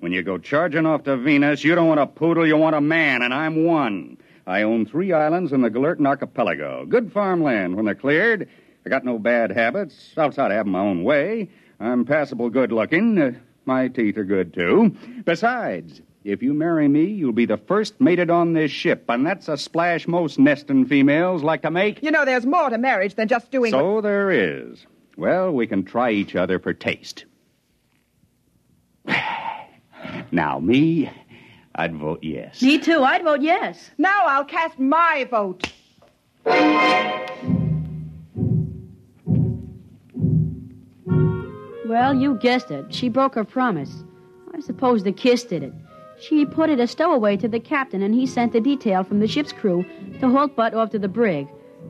When 0.00 0.12
you 0.12 0.22
go 0.22 0.36
charging 0.36 0.84
off 0.84 1.04
to 1.04 1.16
Venus, 1.16 1.64
you 1.64 1.74
don't 1.74 1.88
want 1.88 2.00
a 2.00 2.06
poodle, 2.06 2.46
you 2.46 2.58
want 2.58 2.76
a 2.76 2.80
man, 2.80 3.22
and 3.22 3.32
I'm 3.32 3.64
one. 3.64 4.18
I 4.46 4.62
own 4.62 4.84
three 4.84 5.12
islands 5.12 5.52
in 5.52 5.62
the 5.62 5.70
Galertan 5.70 6.06
Archipelago. 6.06 6.84
Good 6.84 7.10
farmland 7.10 7.74
when 7.74 7.86
they're 7.86 7.94
cleared. 7.94 8.50
I 8.84 8.90
got 8.90 9.04
no 9.04 9.18
bad 9.18 9.50
habits, 9.50 10.12
outside 10.18 10.50
of 10.50 10.58
having 10.58 10.72
my 10.72 10.80
own 10.80 11.04
way. 11.04 11.48
I'm 11.80 12.04
passable 12.04 12.50
good 12.50 12.70
looking. 12.70 13.18
Uh, 13.18 13.32
my 13.66 13.88
teeth 13.88 14.16
are 14.16 14.24
good, 14.24 14.52
too. 14.54 14.96
Besides, 15.24 16.00
if 16.24 16.42
you 16.42 16.54
marry 16.54 16.88
me, 16.88 17.04
you'll 17.04 17.32
be 17.32 17.46
the 17.46 17.56
first 17.56 18.00
mated 18.00 18.30
on 18.30 18.52
this 18.52 18.70
ship, 18.70 19.04
and 19.08 19.26
that's 19.26 19.48
a 19.48 19.56
splash 19.56 20.08
most 20.08 20.38
nesting 20.38 20.86
females 20.86 21.42
like 21.42 21.62
to 21.62 21.70
make. 21.70 22.02
You 22.02 22.10
know, 22.10 22.24
there's 22.24 22.46
more 22.46 22.70
to 22.70 22.78
marriage 22.78 23.14
than 23.14 23.28
just 23.28 23.50
doing... 23.50 23.70
So 23.70 24.00
there 24.00 24.30
is. 24.30 24.86
Well, 25.16 25.52
we 25.52 25.66
can 25.66 25.84
try 25.84 26.10
each 26.10 26.34
other 26.34 26.58
for 26.58 26.72
taste. 26.72 27.24
Now, 30.30 30.58
me, 30.58 31.10
I'd 31.74 31.96
vote 31.96 32.22
yes. 32.22 32.60
Me 32.62 32.78
too. 32.78 33.02
I'd 33.02 33.22
vote 33.22 33.40
yes. 33.40 33.90
Now 33.98 34.26
I'll 34.26 34.44
cast 34.44 34.78
my 34.78 35.26
vote. 35.30 35.72
Well, 41.86 42.14
you 42.14 42.36
guessed 42.36 42.70
it. 42.70 42.94
She 42.94 43.08
broke 43.10 43.34
her 43.34 43.44
promise. 43.44 44.04
I 44.54 44.60
suppose 44.60 45.02
the 45.02 45.12
kiss 45.12 45.44
did 45.44 45.62
it. 45.62 45.72
She 46.18 46.46
put 46.46 46.70
it 46.70 46.80
a 46.80 46.86
stowaway 46.86 47.36
to 47.36 47.48
the 47.48 47.60
captain, 47.60 48.02
and 48.02 48.14
he 48.14 48.26
sent 48.26 48.52
the 48.52 48.60
detail 48.60 49.04
from 49.04 49.20
the 49.20 49.28
ship's 49.28 49.52
crew 49.52 49.84
to 50.20 50.30
halt 50.30 50.56
Butt 50.56 50.72
off 50.72 50.90
to 50.90 50.98
the 50.98 51.08
brig. 51.08 51.46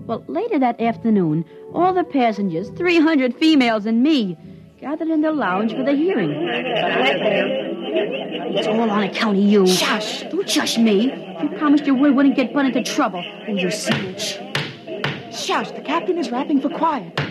Well, 0.06 0.24
later 0.26 0.58
that 0.58 0.80
afternoon, 0.80 1.44
all 1.72 1.92
the 1.92 2.02
passengers, 2.02 2.70
300 2.70 3.36
females 3.36 3.86
and 3.86 4.02
me, 4.02 4.36
gathered 4.80 5.08
in 5.08 5.20
the 5.20 5.30
lounge 5.30 5.72
for 5.72 5.84
the 5.84 5.92
hearing. 5.92 6.32
It's 8.56 8.66
all 8.66 8.90
on 8.90 9.04
account 9.04 9.38
of 9.38 9.44
you. 9.44 9.66
Shush! 9.66 10.22
Don't 10.24 10.50
shush 10.50 10.76
me. 10.76 11.12
You 11.40 11.48
promised 11.56 11.86
your 11.86 11.94
word 11.94 12.16
wouldn't 12.16 12.34
get 12.34 12.52
Butt 12.52 12.66
into 12.66 12.82
trouble. 12.82 13.22
And 13.46 13.60
you 13.60 13.70
snitch. 13.70 14.40
Shush, 15.30 15.70
the 15.70 15.82
captain 15.84 16.18
is 16.18 16.30
rapping 16.30 16.60
for 16.60 16.70
quiet. 16.70 17.23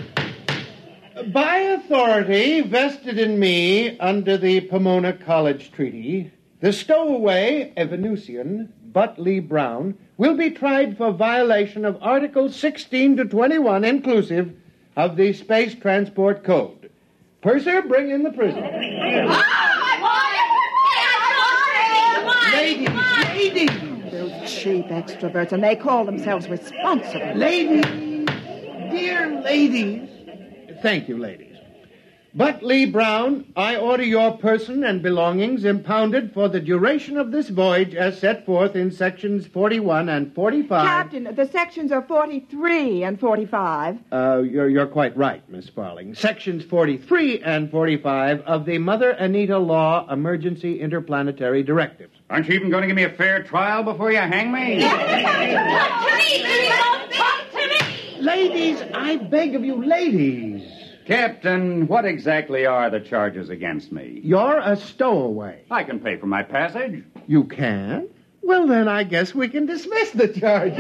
By 1.31 1.57
authority 1.57 2.61
vested 2.61 3.17
in 3.17 3.39
me 3.39 3.97
under 3.99 4.37
the 4.37 4.61
Pomona 4.61 5.13
College 5.13 5.71
Treaty, 5.71 6.31
the 6.59 6.73
stowaway 6.73 7.71
Evanusian, 7.77 8.69
Butley 8.91 9.39
Brown, 9.47 9.97
will 10.17 10.35
be 10.35 10.51
tried 10.51 10.97
for 10.97 11.11
violation 11.11 11.85
of 11.85 11.97
Articles 12.01 12.55
16 12.55 13.17
to 13.17 13.25
21 13.25 13.85
inclusive 13.85 14.53
of 14.95 15.15
the 15.15 15.33
Space 15.33 15.75
Transport 15.75 16.43
Code. 16.43 16.89
Purser, 17.41 17.81
bring 17.83 18.09
in 18.09 18.23
the 18.23 18.31
prisoner. 18.31 18.69
Ladies, 22.53 22.89
ladies, 23.33 24.11
Those 24.11 24.51
cheap 24.51 24.87
extroverts, 24.87 25.51
and 25.51 25.63
they 25.63 25.75
call 25.75 26.05
themselves 26.05 26.47
responsible. 26.49 27.33
ladies, 27.35 27.85
dear 28.91 29.41
ladies. 29.41 30.09
Thank 30.83 31.07
you, 31.07 31.17
ladies. 31.17 31.55
Butt, 32.35 32.61
Lee 32.61 32.85
Brown, 32.85 33.45
I 33.55 33.77
order 33.77 34.03
your 34.03 34.37
person 34.37 34.83
and 34.83 35.01
belongings 35.01 35.63
impounded 35.63 36.33
for 36.33 36.49
the 36.49 36.59
duration 36.59 37.15
of 37.15 37.31
this 37.31 37.47
voyage 37.47 37.95
as 37.95 38.19
set 38.19 38.45
forth 38.45 38.75
in 38.75 38.91
sections 38.91 39.47
41 39.47 40.09
and 40.09 40.35
45. 40.35 40.85
Captain, 40.85 41.23
the 41.35 41.47
sections 41.47 41.93
are 41.93 42.01
43 42.01 43.03
and 43.03 43.17
45. 43.17 43.99
Uh, 44.11 44.41
you're, 44.45 44.67
you're 44.67 44.87
quite 44.87 45.15
right, 45.15 45.47
Miss 45.49 45.67
Sparling. 45.67 46.15
Sections 46.15 46.65
43 46.65 47.39
and 47.43 47.71
45 47.71 48.41
of 48.41 48.65
the 48.65 48.77
Mother 48.77 49.11
Anita 49.11 49.57
Law 49.57 50.05
Emergency 50.11 50.81
Interplanetary 50.81 51.63
Directives. 51.63 52.17
Aren't 52.29 52.49
you 52.49 52.55
even 52.55 52.69
going 52.69 52.81
to 52.81 52.87
give 52.87 52.97
me 52.97 53.03
a 53.03 53.09
fair 53.09 53.41
trial 53.43 53.83
before 53.83 54.11
you 54.11 54.17
hang 54.17 54.51
me? 54.51 54.83
Ladies, 58.23 58.81
I 58.93 59.17
beg 59.17 59.53
of 59.53 59.65
you, 59.65 59.83
ladies. 59.85 60.63
Captain, 61.05 61.87
what 61.87 62.05
exactly 62.05 62.65
are 62.65 62.89
the 62.89 63.01
charges 63.01 63.49
against 63.49 63.91
me? 63.91 64.21
You're 64.23 64.59
a 64.59 64.77
stowaway. 64.77 65.65
I 65.69 65.83
can 65.83 65.99
pay 65.99 66.15
for 66.15 66.27
my 66.27 66.41
passage. 66.41 67.03
You 67.27 67.43
can? 67.43 68.07
Well, 68.41 68.65
then 68.65 68.87
I 68.87 69.03
guess 69.03 69.35
we 69.35 69.49
can 69.49 69.65
dismiss 69.65 70.11
the 70.11 70.29
charges. 70.29 70.77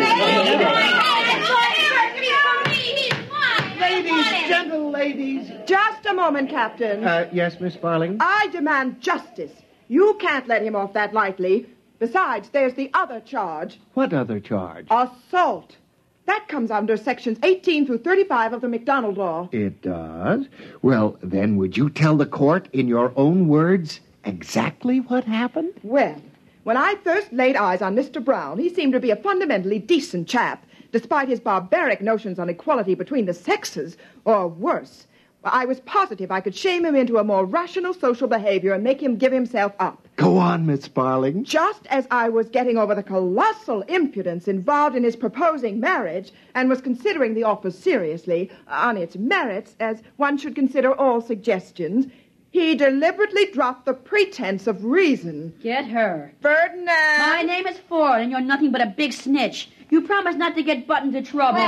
ladies, 3.79 4.25
gentle 4.47 4.89
ladies. 4.91 5.51
Just 5.65 6.05
a 6.05 6.13
moment, 6.13 6.49
Captain. 6.49 7.03
Uh, 7.03 7.27
yes, 7.33 7.59
Miss 7.59 7.73
Sparling? 7.73 8.17
I 8.21 8.47
demand 8.53 9.01
justice. 9.01 9.51
You 9.89 10.17
can't 10.21 10.47
let 10.47 10.61
him 10.63 10.77
off 10.77 10.93
that 10.93 11.13
lightly. 11.13 11.67
Besides, 11.99 12.49
there's 12.49 12.73
the 12.75 12.89
other 12.93 13.19
charge 13.19 13.79
What 13.95 14.13
other 14.13 14.39
charge? 14.39 14.87
assault. 14.89 15.75
That 16.25 16.47
comes 16.47 16.71
under 16.71 16.95
sections 16.95 17.37
18 17.43 17.85
through 17.85 17.99
35 17.99 18.53
of 18.53 18.61
the 18.61 18.69
McDonald 18.69 19.17
Law. 19.17 19.49
It 19.51 19.81
does? 19.81 20.47
Well, 20.81 21.17
then 21.21 21.57
would 21.57 21.75
you 21.75 21.89
tell 21.89 22.15
the 22.15 22.25
court 22.25 22.69
in 22.71 22.87
your 22.87 23.11
own 23.17 23.47
words 23.47 23.99
exactly 24.23 24.99
what 24.99 25.25
happened? 25.25 25.73
Well, 25.83 26.21
when 26.63 26.77
I 26.77 26.95
first 27.03 27.33
laid 27.33 27.57
eyes 27.57 27.81
on 27.81 27.95
Mr. 27.95 28.23
Brown, 28.23 28.57
he 28.57 28.73
seemed 28.73 28.93
to 28.93 29.01
be 29.01 29.11
a 29.11 29.17
fundamentally 29.17 29.79
decent 29.79 30.29
chap, 30.29 30.65
despite 30.93 31.27
his 31.27 31.41
barbaric 31.41 32.01
notions 32.01 32.39
on 32.39 32.47
equality 32.47 32.95
between 32.95 33.25
the 33.25 33.33
sexes, 33.33 33.97
or 34.23 34.47
worse. 34.47 35.07
I 35.43 35.65
was 35.65 35.79
positive 35.81 36.31
I 36.31 36.41
could 36.41 36.55
shame 36.55 36.85
him 36.85 36.95
into 36.95 37.17
a 37.17 37.23
more 37.23 37.45
rational 37.45 37.93
social 37.93 38.27
behavior 38.27 38.73
and 38.73 38.83
make 38.83 39.01
him 39.01 39.17
give 39.17 39.31
himself 39.31 39.73
up. 39.79 40.07
Go 40.15 40.37
on, 40.37 40.65
Miss 40.65 40.83
Sparling. 40.83 41.43
Just 41.43 41.85
as 41.87 42.07
I 42.11 42.29
was 42.29 42.49
getting 42.49 42.77
over 42.77 42.95
the 42.95 43.03
colossal 43.03 43.81
impudence 43.83 44.47
involved 44.47 44.95
in 44.95 45.03
his 45.03 45.15
proposing 45.15 45.79
marriage 45.79 46.31
and 46.55 46.69
was 46.69 46.81
considering 46.81 47.33
the 47.33 47.43
offer 47.43 47.71
seriously 47.71 48.51
on 48.67 48.95
its 48.95 49.15
merits, 49.15 49.75
as 49.79 50.01
one 50.17 50.37
should 50.37 50.55
consider 50.55 50.93
all 50.93 51.19
suggestions, 51.19 52.07
he 52.51 52.75
deliberately 52.75 53.47
dropped 53.47 53.85
the 53.85 53.93
pretense 53.93 54.67
of 54.67 54.85
reason. 54.85 55.55
Get 55.63 55.87
her. 55.87 56.31
Ferdinand! 56.41 56.87
My 56.87 57.41
name 57.41 57.65
is 57.65 57.79
Ford, 57.79 58.21
and 58.21 58.29
you're 58.29 58.41
nothing 58.41 58.71
but 58.71 58.81
a 58.81 58.93
big 58.95 59.11
snitch. 59.11 59.69
You 59.93 60.01
promised 60.01 60.39
not 60.39 60.55
to 60.55 60.63
get 60.63 60.87
Butt 60.87 61.03
into 61.03 61.21
trouble. 61.21 61.59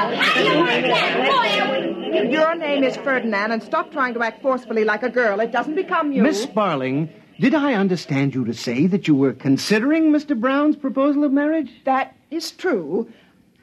Your 2.32 2.56
name 2.56 2.84
is 2.84 2.98
Ferdinand, 2.98 3.52
and 3.52 3.62
stop 3.62 3.92
trying 3.92 4.16
to 4.16 4.24
act 4.24 4.42
forcefully 4.42 4.84
like 4.84 5.04
a 5.04 5.12
girl. 5.12 5.40
It 5.40 5.52
doesn't 5.52 5.76
become 5.76 6.12
you. 6.12 6.24
Miss 6.24 6.42
Sparling, 6.42 7.08
did 7.40 7.54
I 7.54 7.76
understand 7.76 8.34
you 8.34 8.44
to 8.46 8.54
say 8.56 8.88
that 8.88 9.08
you 9.08 9.14
were 9.14 9.34
considering 9.34 10.12
Mr. 10.12 10.36
Brown's 10.36 10.76
proposal 10.76 11.24
of 11.24 11.34
marriage? 11.34 11.70
That 11.84 12.16
is 12.32 12.50
true. 12.50 13.08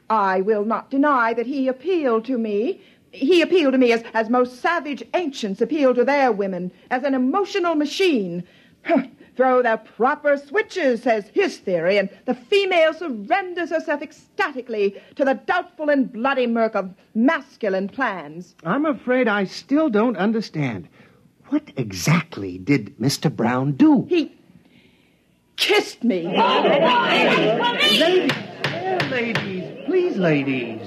I 0.09 0.39
will 0.39 0.63
not 0.63 0.89
deny 0.89 1.33
that 1.33 1.45
he 1.45 1.67
appealed 1.67 2.23
to 2.27 2.37
me. 2.37 2.79
He 3.11 3.41
appealed 3.41 3.73
to 3.73 3.77
me 3.77 3.91
as, 3.91 4.05
as 4.13 4.29
most 4.29 4.61
savage 4.61 5.03
ancients 5.13 5.59
appeal 5.59 5.93
to 5.93 6.05
their 6.05 6.31
women, 6.31 6.71
as 6.89 7.03
an 7.03 7.13
emotional 7.13 7.75
machine. 7.75 8.45
Throw 9.35 9.63
the 9.63 9.81
proper 9.95 10.37
switches, 10.37 11.03
says 11.03 11.27
his 11.33 11.57
theory, 11.57 11.97
and 11.97 12.09
the 12.25 12.35
female 12.35 12.93
surrenders 12.93 13.71
herself 13.71 14.01
ecstatically 14.01 15.01
to 15.15 15.25
the 15.25 15.33
doubtful 15.33 15.89
and 15.89 16.11
bloody 16.11 16.45
murk 16.45 16.75
of 16.75 16.93
masculine 17.15 17.89
plans. 17.89 18.53
I'm 18.63 18.85
afraid 18.85 19.27
I 19.27 19.45
still 19.45 19.89
don't 19.89 20.17
understand. 20.17 20.87
What 21.47 21.71
exactly 21.75 22.59
did 22.59 22.97
Mr. 22.99 23.35
Brown 23.35 23.73
do? 23.73 24.05
He 24.07 24.35
kissed 25.55 26.03
me. 26.03 26.23
Ladies, 26.27 28.31
there, 28.63 28.99
ladies, 29.09 29.85
please, 29.85 30.17
ladies. 30.17 30.81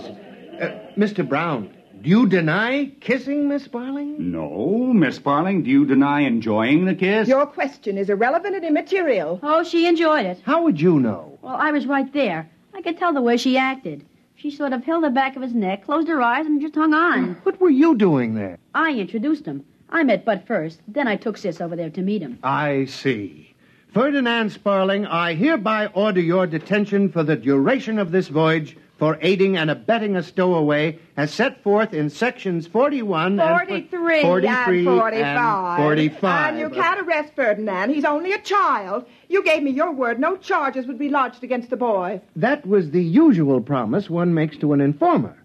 Uh, 0.60 0.78
Mr. 0.96 1.28
Brown, 1.28 1.75
do 2.02 2.10
you 2.10 2.26
deny 2.26 2.92
kissing 3.00 3.48
Miss 3.48 3.64
Sparling? 3.64 4.30
No, 4.30 4.92
Miss 4.92 5.16
Sparling, 5.16 5.62
do 5.62 5.70
you 5.70 5.84
deny 5.86 6.20
enjoying 6.20 6.84
the 6.84 6.94
kiss? 6.94 7.28
Your 7.28 7.46
question 7.46 7.98
is 7.98 8.10
irrelevant 8.10 8.54
and 8.54 8.64
immaterial. 8.64 9.40
Oh, 9.42 9.64
she 9.64 9.86
enjoyed 9.86 10.26
it. 10.26 10.40
How 10.44 10.62
would 10.62 10.80
you 10.80 11.00
know? 11.00 11.38
Well, 11.42 11.56
I 11.56 11.72
was 11.72 11.86
right 11.86 12.12
there. 12.12 12.48
I 12.74 12.82
could 12.82 12.98
tell 12.98 13.12
the 13.12 13.22
way 13.22 13.36
she 13.36 13.56
acted. 13.56 14.04
She 14.34 14.50
sort 14.50 14.72
of 14.72 14.84
held 14.84 15.02
the 15.04 15.10
back 15.10 15.34
of 15.36 15.42
his 15.42 15.54
neck, 15.54 15.84
closed 15.86 16.08
her 16.08 16.20
eyes, 16.20 16.46
and 16.46 16.60
just 16.60 16.74
hung 16.74 16.92
on. 16.92 17.34
What 17.42 17.60
were 17.60 17.70
you 17.70 17.96
doing 17.96 18.34
there? 18.34 18.58
I 18.74 18.92
introduced 18.92 19.46
him. 19.46 19.64
I 19.88 20.02
met 20.02 20.24
Butt 20.24 20.46
first. 20.46 20.80
Then 20.86 21.08
I 21.08 21.16
took 21.16 21.36
Sis 21.38 21.60
over 21.60 21.74
there 21.74 21.90
to 21.90 22.02
meet 22.02 22.22
him. 22.22 22.38
I 22.42 22.84
see. 22.84 23.54
Ferdinand 23.94 24.50
Sparling, 24.50 25.06
I 25.06 25.34
hereby 25.34 25.86
order 25.86 26.20
your 26.20 26.46
detention 26.46 27.08
for 27.10 27.22
the 27.22 27.36
duration 27.36 27.98
of 27.98 28.12
this 28.12 28.28
voyage 28.28 28.76
for 28.98 29.18
aiding 29.20 29.56
and 29.56 29.70
abetting 29.70 30.16
a 30.16 30.22
stowaway 30.22 30.98
as 31.16 31.32
set 31.32 31.62
forth 31.62 31.92
in 31.92 32.08
sections 32.08 32.66
41 32.66 33.36
43 33.38 34.14
and 34.14 34.22
43 34.22 34.78
and 34.78 34.86
45. 34.86 35.78
and 35.78 35.82
45. 35.82 36.48
And 36.48 36.58
you 36.58 36.70
can't 36.70 37.06
arrest 37.06 37.34
Ferdinand. 37.34 37.90
He's 37.90 38.04
only 38.04 38.32
a 38.32 38.40
child. 38.40 39.06
You 39.28 39.42
gave 39.42 39.62
me 39.62 39.70
your 39.70 39.92
word 39.92 40.18
no 40.18 40.36
charges 40.36 40.86
would 40.86 40.98
be 40.98 41.10
lodged 41.10 41.44
against 41.44 41.70
the 41.70 41.76
boy. 41.76 42.20
That 42.36 42.66
was 42.66 42.90
the 42.90 43.04
usual 43.04 43.60
promise 43.60 44.08
one 44.08 44.32
makes 44.32 44.56
to 44.58 44.72
an 44.72 44.80
informer. 44.80 45.36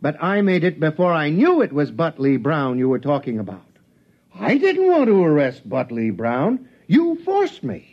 But 0.00 0.22
I 0.22 0.42
made 0.42 0.62
it 0.62 0.78
before 0.78 1.12
I 1.12 1.30
knew 1.30 1.62
it 1.62 1.72
was 1.72 1.90
Butley 1.90 2.40
Brown 2.40 2.78
you 2.78 2.88
were 2.88 3.00
talking 3.00 3.38
about. 3.38 3.64
I 4.38 4.56
didn't 4.56 4.86
want 4.86 5.06
to 5.06 5.24
arrest 5.24 5.68
Butley 5.68 6.16
Brown. 6.16 6.68
You 6.86 7.16
forced 7.24 7.64
me. 7.64 7.87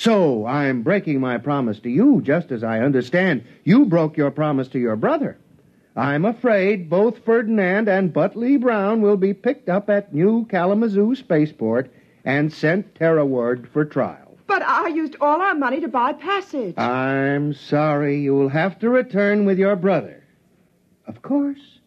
So 0.00 0.46
I'm 0.46 0.80
breaking 0.80 1.20
my 1.20 1.36
promise 1.36 1.78
to 1.80 1.90
you, 1.90 2.22
just 2.22 2.52
as 2.52 2.64
I 2.64 2.80
understand 2.80 3.44
you 3.64 3.84
broke 3.84 4.16
your 4.16 4.30
promise 4.30 4.66
to 4.68 4.78
your 4.78 4.96
brother. 4.96 5.36
I'm 5.94 6.24
afraid 6.24 6.88
both 6.88 7.22
Ferdinand 7.22 7.86
and 7.86 8.10
Butley 8.10 8.58
Brown 8.58 9.02
will 9.02 9.18
be 9.18 9.34
picked 9.34 9.68
up 9.68 9.90
at 9.90 10.14
New 10.14 10.46
Kalamazoo 10.46 11.14
Spaceport 11.14 11.92
and 12.24 12.50
sent 12.50 12.94
Terraward 12.94 13.68
for 13.68 13.84
trial. 13.84 14.38
But 14.46 14.62
I 14.62 14.88
used 14.88 15.16
all 15.20 15.42
our 15.42 15.54
money 15.54 15.82
to 15.82 15.88
buy 15.88 16.14
passage. 16.14 16.78
I'm 16.78 17.52
sorry 17.52 18.22
you'll 18.22 18.48
have 18.48 18.78
to 18.78 18.88
return 18.88 19.44
with 19.44 19.58
your 19.58 19.76
brother. 19.76 20.24
Of 21.06 21.20
course, 21.20 21.80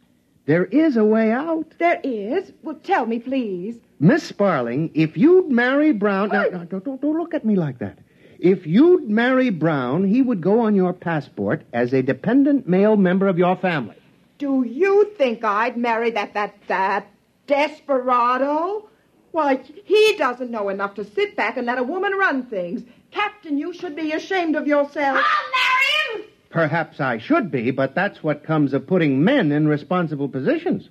there 0.46 0.66
is 0.66 0.98
a 0.98 1.04
way 1.04 1.32
out. 1.32 1.74
there 1.80 2.00
is. 2.04 2.52
Well, 2.62 2.76
tell 2.84 3.08
me, 3.08 3.18
please. 3.18 3.80
Miss 4.00 4.24
Sparling, 4.24 4.92
if 4.94 5.18
you'd 5.18 5.50
marry 5.50 5.94
Brown. 5.94 6.30
Now, 6.30 6.44
now, 6.44 6.64
don't, 6.66 6.84
don't, 6.84 7.02
don't 7.02 7.18
look 7.18 7.34
at 7.34 7.46
me 7.46 7.56
like 7.56 7.80
that. 7.80 7.98
If 8.44 8.68
you'd 8.68 9.10
marry 9.10 9.50
Brown, 9.52 10.04
he 10.04 10.22
would 10.22 10.42
go 10.42 10.60
on 10.60 10.76
your 10.76 10.92
passport 10.92 11.62
as 11.72 11.94
a 11.94 12.02
dependent 12.02 12.68
male 12.68 12.98
member 12.98 13.30
of 13.30 13.38
your 13.38 13.56
family. 13.56 13.96
Do 14.38 14.64
you 14.64 15.14
think 15.18 15.46
I'd 15.46 15.78
marry 15.78 16.12
that 16.12 16.34
that 16.34 16.54
that 16.68 17.08
desperado? 17.48 18.90
Why, 19.32 19.62
he 19.86 20.18
doesn't 20.18 20.52
know 20.52 20.68
enough 20.68 20.96
to 20.96 21.06
sit 21.06 21.38
back 21.38 21.56
and 21.56 21.66
let 21.66 21.78
a 21.78 21.84
woman 21.84 22.12
run 22.20 22.44
things. 22.48 22.84
Captain, 23.12 23.58
you 23.58 23.72
should 23.72 23.96
be 23.96 24.12
ashamed 24.12 24.58
of 24.58 24.68
yourself. 24.68 25.24
I'll 25.24 26.18
marry 26.18 26.26
him! 26.26 26.30
Perhaps 26.50 27.00
I 27.00 27.20
should 27.20 27.50
be, 27.50 27.72
but 27.72 27.96
that's 27.96 28.22
what 28.22 28.44
comes 28.44 28.74
of 28.74 28.88
putting 28.88 29.24
men 29.24 29.54
in 29.54 29.70
responsible 29.70 30.28
positions. 30.28 30.90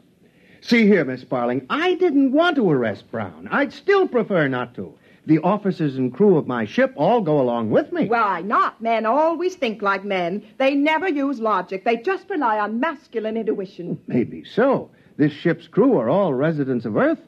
See 0.62 0.86
here, 0.86 1.04
Miss 1.04 1.20
Sparling, 1.20 1.66
I 1.68 1.96
didn't 1.96 2.32
want 2.32 2.56
to 2.56 2.70
arrest 2.70 3.10
Brown. 3.10 3.46
I'd 3.50 3.74
still 3.74 4.08
prefer 4.08 4.48
not 4.48 4.74
to. 4.76 4.94
The 5.24 5.38
officers 5.38 5.96
and 5.96 6.12
crew 6.12 6.36
of 6.36 6.48
my 6.48 6.64
ship 6.64 6.92
all 6.96 7.20
go 7.20 7.40
along 7.40 7.70
with 7.70 7.92
me. 7.92 8.06
Why 8.06 8.42
not? 8.42 8.82
Men 8.82 9.06
always 9.06 9.54
think 9.54 9.80
like 9.80 10.04
men. 10.04 10.42
They 10.58 10.74
never 10.74 11.08
use 11.08 11.38
logic. 11.38 11.84
They 11.84 11.96
just 11.98 12.28
rely 12.28 12.58
on 12.58 12.80
masculine 12.80 13.36
intuition. 13.36 14.00
Maybe 14.08 14.44
so. 14.44 14.90
This 15.16 15.32
ship's 15.32 15.68
crew 15.68 15.96
are 15.98 16.08
all 16.08 16.34
residents 16.34 16.84
of 16.84 16.96
Earth. 16.96 17.20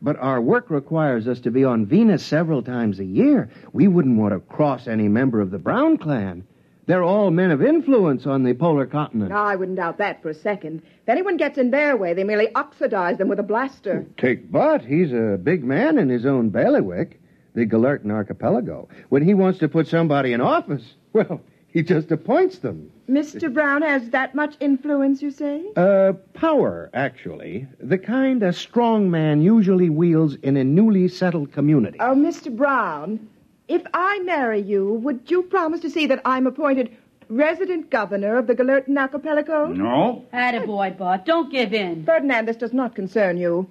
But 0.00 0.18
our 0.18 0.40
work 0.40 0.70
requires 0.70 1.26
us 1.26 1.40
to 1.40 1.50
be 1.50 1.64
on 1.64 1.86
Venus 1.86 2.24
several 2.24 2.62
times 2.62 3.00
a 3.00 3.04
year. 3.04 3.50
We 3.72 3.88
wouldn't 3.88 4.18
want 4.18 4.32
to 4.32 4.40
cross 4.40 4.86
any 4.86 5.08
member 5.08 5.40
of 5.40 5.50
the 5.50 5.58
Brown 5.58 5.96
clan. 5.98 6.44
They're 6.86 7.02
all 7.02 7.30
men 7.30 7.50
of 7.50 7.62
influence 7.62 8.26
on 8.26 8.44
the 8.44 8.54
polar 8.54 8.86
continent. 8.86 9.30
No, 9.30 9.36
I 9.36 9.56
wouldn't 9.56 9.76
doubt 9.76 9.98
that 9.98 10.22
for 10.22 10.30
a 10.30 10.34
second. 10.34 10.82
If 11.02 11.08
anyone 11.08 11.36
gets 11.36 11.58
in 11.58 11.70
their 11.70 11.96
way, 11.96 12.14
they 12.14 12.24
merely 12.24 12.48
oxidize 12.54 13.18
them 13.18 13.28
with 13.28 13.38
a 13.38 13.42
blaster. 13.42 14.06
Take 14.16 14.50
Butt. 14.50 14.82
He's 14.84 15.12
a 15.12 15.38
big 15.42 15.64
man 15.64 15.98
in 15.98 16.08
his 16.08 16.24
own 16.24 16.48
bailiwick, 16.48 17.20
the 17.58 17.66
Galertan 17.66 18.12
Archipelago. 18.12 18.88
When 19.08 19.22
he 19.22 19.34
wants 19.34 19.58
to 19.58 19.68
put 19.68 19.88
somebody 19.88 20.32
in 20.32 20.40
office, 20.40 20.94
well, 21.12 21.40
he 21.66 21.82
just 21.82 22.10
appoints 22.10 22.58
them. 22.58 22.90
Mr. 23.10 23.52
Brown 23.52 23.82
has 23.82 24.08
that 24.10 24.34
much 24.34 24.54
influence, 24.60 25.20
you 25.20 25.30
say? 25.30 25.64
Uh, 25.76 26.12
power, 26.34 26.88
actually. 26.94 27.66
The 27.80 27.98
kind 27.98 28.42
a 28.42 28.52
strong 28.52 29.10
man 29.10 29.42
usually 29.42 29.90
wields 29.90 30.36
in 30.36 30.56
a 30.56 30.64
newly 30.64 31.08
settled 31.08 31.52
community. 31.52 31.98
Oh, 32.00 32.14
Mr. 32.14 32.54
Brown, 32.54 33.28
if 33.66 33.82
I 33.92 34.20
marry 34.20 34.60
you, 34.60 34.92
would 34.94 35.30
you 35.30 35.42
promise 35.42 35.80
to 35.80 35.90
see 35.90 36.06
that 36.06 36.22
I'm 36.24 36.46
appointed 36.46 36.96
resident 37.28 37.90
governor 37.90 38.38
of 38.38 38.46
the 38.46 38.54
Galertan 38.54 38.96
Archipelago? 38.96 39.66
No. 39.66 40.24
Attaboy, 40.32 40.96
Butt. 40.96 41.26
Don't 41.26 41.50
give 41.50 41.74
in. 41.74 42.04
Ferdinand, 42.04 42.46
this 42.46 42.56
does 42.56 42.72
not 42.72 42.94
concern 42.94 43.36
you. 43.36 43.68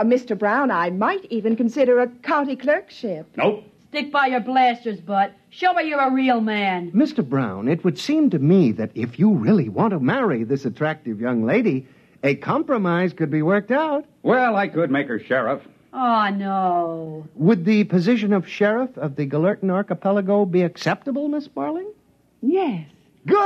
Uh, 0.00 0.04
Mr. 0.04 0.38
Brown, 0.38 0.70
I 0.70 0.88
might 0.88 1.26
even 1.26 1.56
consider 1.56 2.00
a 2.00 2.06
county 2.08 2.56
clerkship. 2.56 3.26
Nope. 3.36 3.64
Stick 3.90 4.10
by 4.10 4.28
your 4.28 4.40
blasters, 4.40 4.98
Butt. 4.98 5.34
Show 5.50 5.74
me 5.74 5.88
you're 5.88 6.00
a 6.00 6.10
real 6.10 6.40
man. 6.40 6.90
Mr. 6.92 7.22
Brown, 7.28 7.68
it 7.68 7.84
would 7.84 7.98
seem 7.98 8.30
to 8.30 8.38
me 8.38 8.72
that 8.72 8.92
if 8.94 9.18
you 9.18 9.34
really 9.34 9.68
want 9.68 9.90
to 9.90 10.00
marry 10.00 10.42
this 10.44 10.64
attractive 10.64 11.20
young 11.20 11.44
lady, 11.44 11.86
a 12.22 12.34
compromise 12.34 13.12
could 13.12 13.30
be 13.30 13.42
worked 13.42 13.70
out. 13.70 14.06
Well, 14.22 14.56
I 14.56 14.68
could 14.68 14.90
make 14.90 15.08
her 15.08 15.18
sheriff. 15.20 15.60
Oh, 15.92 16.30
no. 16.30 17.26
Would 17.34 17.66
the 17.66 17.84
position 17.84 18.32
of 18.32 18.48
sheriff 18.48 18.96
of 18.96 19.16
the 19.16 19.26
Galertan 19.26 19.70
Archipelago 19.70 20.46
be 20.46 20.62
acceptable, 20.62 21.28
Miss 21.28 21.44
Sparling? 21.44 21.92
Yes. 22.40 22.88
Good. 23.26 23.36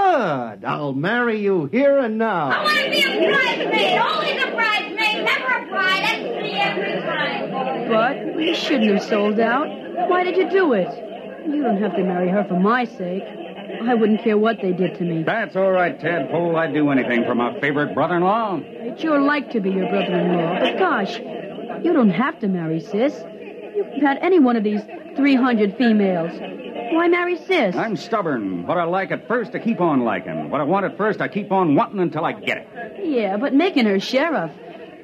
I'll 0.64 0.92
marry 0.92 1.40
you 1.40 1.66
here 1.66 1.98
and 1.98 2.22
I 2.22 2.26
now. 2.48 2.62
want 2.62 2.78
to 2.78 2.90
be 2.90 3.02
a 3.02 3.28
bridesmaid. 3.28 3.98
Always 3.98 4.42
a 4.44 4.50
bridesmaid, 4.52 5.24
never 5.24 5.46
a 5.52 5.68
bride. 5.68 6.02
That's 6.04 6.42
me 6.42 6.52
every 6.60 7.00
time. 7.00 7.88
Butt, 7.90 8.33
you 8.44 8.54
shouldn't 8.54 8.90
have 8.92 9.02
sold 9.02 9.40
out. 9.40 9.66
Why 10.08 10.24
did 10.24 10.36
you 10.36 10.50
do 10.50 10.72
it? 10.72 10.88
You 11.46 11.62
don't 11.62 11.80
have 11.80 11.94
to 11.96 12.02
marry 12.02 12.28
her 12.28 12.44
for 12.44 12.58
my 12.58 12.84
sake. 12.84 13.22
I 13.82 13.94
wouldn't 13.94 14.22
care 14.22 14.38
what 14.38 14.58
they 14.62 14.72
did 14.72 14.96
to 14.98 15.04
me. 15.04 15.22
That's 15.24 15.56
all 15.56 15.70
right, 15.70 15.98
Tadpole. 15.98 16.56
I'd 16.56 16.72
do 16.72 16.90
anything 16.90 17.24
for 17.24 17.34
my 17.34 17.58
favorite 17.60 17.94
brother-in-law. 17.94 18.60
I'd 18.82 19.00
sure 19.00 19.20
like 19.20 19.50
to 19.52 19.60
be 19.60 19.70
your 19.70 19.88
brother-in-law, 19.88 20.60
but 20.60 20.78
gosh, 20.78 21.18
you 21.18 21.92
don't 21.92 22.10
have 22.10 22.38
to 22.40 22.48
marry 22.48 22.80
Sis. 22.80 23.14
You 23.74 23.84
can 23.84 24.00
had 24.00 24.18
any 24.18 24.38
one 24.38 24.56
of 24.56 24.64
these 24.64 24.82
300 25.16 25.76
females. 25.76 26.32
Why 26.92 27.08
marry 27.08 27.36
Sis? 27.36 27.74
I'm 27.74 27.96
stubborn. 27.96 28.66
What 28.66 28.78
I 28.78 28.84
like 28.84 29.10
at 29.10 29.26
first, 29.26 29.54
I 29.54 29.58
keep 29.58 29.80
on 29.80 30.04
liking. 30.04 30.50
What 30.50 30.60
I 30.60 30.64
want 30.64 30.86
at 30.86 30.96
first, 30.96 31.20
I 31.20 31.28
keep 31.28 31.50
on 31.50 31.74
wanting 31.74 32.00
until 32.00 32.24
I 32.24 32.32
get 32.32 32.58
it. 32.58 32.68
Yeah, 33.04 33.36
but 33.36 33.52
making 33.52 33.86
her 33.86 33.98
sheriff. 33.98 34.52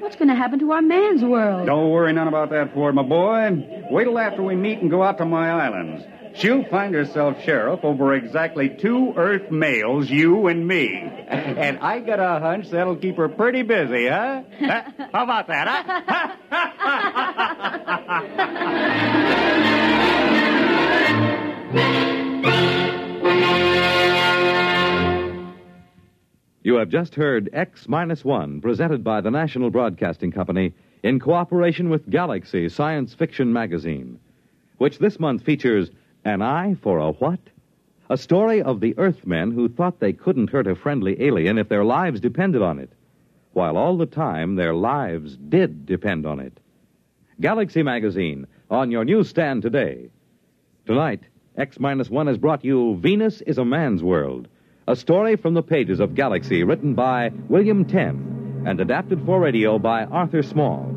What's 0.00 0.16
going 0.16 0.28
to 0.28 0.34
happen 0.34 0.58
to 0.60 0.72
our 0.72 0.80
man's 0.80 1.22
world? 1.22 1.66
Don't 1.66 1.90
worry 1.90 2.12
none 2.12 2.26
about 2.26 2.50
that, 2.50 2.72
Ford, 2.72 2.94
my 2.94 3.02
boy. 3.02 3.86
Wait 3.90 4.04
till 4.04 4.18
after 4.18 4.42
we 4.42 4.56
meet 4.56 4.78
and 4.78 4.90
go 4.90 5.02
out 5.02 5.18
to 5.18 5.26
my 5.26 5.50
islands. 5.50 6.04
She'll 6.34 6.64
find 6.64 6.94
herself 6.94 7.42
sheriff 7.42 7.80
over 7.84 8.14
exactly 8.14 8.70
two 8.70 9.12
Earth 9.16 9.50
males, 9.50 10.08
you 10.08 10.46
and 10.46 10.66
me. 10.66 11.16
And 11.30 11.78
I 11.78 12.00
got 12.00 12.18
a 12.18 12.40
hunch 12.40 12.70
that'll 12.70 12.96
keep 12.96 13.16
her 13.16 13.28
pretty 13.28 13.62
busy, 13.62 14.08
huh? 14.08 14.42
Huh? 14.58 14.82
How 15.12 15.24
about 15.24 15.46
that, 15.48 16.36
You 26.62 26.74
have 26.74 26.90
just 26.90 27.14
heard 27.14 27.48
X 27.54 27.88
Minus 27.88 28.22
One, 28.22 28.60
presented 28.60 29.02
by 29.02 29.22
the 29.22 29.30
National 29.30 29.70
Broadcasting 29.70 30.30
Company 30.30 30.74
in 31.02 31.18
cooperation 31.18 31.88
with 31.88 32.10
Galaxy 32.10 32.68
Science 32.68 33.14
Fiction 33.14 33.50
Magazine. 33.50 34.20
which 34.76 34.98
this 34.98 35.18
month 35.18 35.42
features 35.42 35.90
An 36.24 36.42
Eye 36.42 36.76
for 36.82 36.98
a 36.98 37.12
What? 37.12 37.40
A 38.10 38.18
story 38.18 38.60
of 38.60 38.80
the 38.80 38.94
Earthmen 38.98 39.52
who 39.52 39.70
thought 39.70 40.00
they 40.00 40.12
couldn't 40.12 40.50
hurt 40.50 40.66
a 40.66 40.74
friendly 40.74 41.22
alien 41.22 41.56
if 41.56 41.70
their 41.70 41.84
lives 41.84 42.20
depended 42.20 42.60
on 42.60 42.78
it, 42.78 42.90
while 43.54 43.78
all 43.78 43.96
the 43.96 44.04
time 44.04 44.56
their 44.56 44.74
lives 44.74 45.36
did 45.36 45.86
depend 45.86 46.26
on 46.26 46.40
it. 46.40 46.58
Galaxy 47.40 47.82
Magazine, 47.82 48.46
on 48.70 48.90
your 48.90 49.06
newsstand 49.06 49.62
today. 49.62 50.10
Tonight, 50.86 51.22
X 51.56 51.80
Minus 51.80 52.10
One 52.10 52.26
has 52.26 52.36
brought 52.36 52.64
you 52.66 52.96
Venus 52.96 53.40
is 53.40 53.56
a 53.56 53.64
Man's 53.64 54.02
World, 54.02 54.46
a 54.90 54.96
story 54.96 55.37
from 55.37 55.55
the 55.55 55.62
pages 55.62 56.00
of 56.00 56.16
Galaxy 56.16 56.64
written 56.64 56.94
by 56.94 57.31
William 57.48 57.85
Tenn 57.85 58.64
and 58.66 58.81
adapted 58.81 59.24
for 59.24 59.38
radio 59.38 59.79
by 59.79 60.03
Arthur 60.03 60.42
Small. 60.42 60.92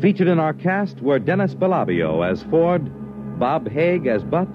Featured 0.00 0.26
in 0.26 0.40
our 0.40 0.52
cast 0.52 1.00
were 1.00 1.20
Dennis 1.20 1.54
Belabio 1.54 2.22
as 2.22 2.42
Ford, 2.50 2.90
Bob 3.38 3.68
Haig 3.68 4.08
as 4.08 4.24
Butt, 4.24 4.52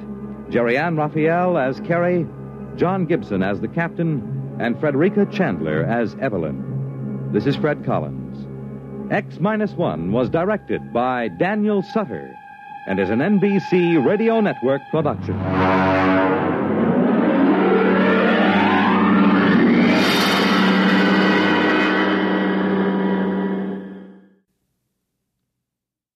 Gerrianne 0.50 0.98
Raphael 0.98 1.58
as 1.58 1.80
Carrie, 1.80 2.28
John 2.76 3.06
Gibson 3.06 3.44
as 3.44 3.62
the 3.62 3.70
captain, 3.70 4.58
and 4.60 4.78
Frederica 4.78 5.26
Chandler 5.32 5.86
as 5.86 6.18
Evelyn. 6.20 7.32
This 7.32 7.46
is 7.46 7.56
Fred 7.56 7.86
Collins. 7.86 8.46
X 9.10 9.40
Minus 9.40 9.72
One 9.72 10.12
was 10.12 10.30
directed 10.30 10.92
by 10.92 11.30
Daniel 11.30 11.82
Sutter 11.82 12.36
and 12.88 13.00
is 13.00 13.10
an 13.10 13.20
NBC 13.20 14.06
Radio 14.06 14.42
Network 14.42 14.82
production. 14.92 15.89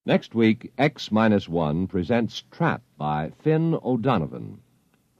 Next 0.06 0.34
week, 0.34 0.70
X 0.76 1.10
Minus 1.10 1.48
One 1.48 1.86
presents 1.86 2.44
Trap 2.50 2.82
by 2.98 3.32
Finn 3.38 3.78
O'Donovan. 3.82 4.58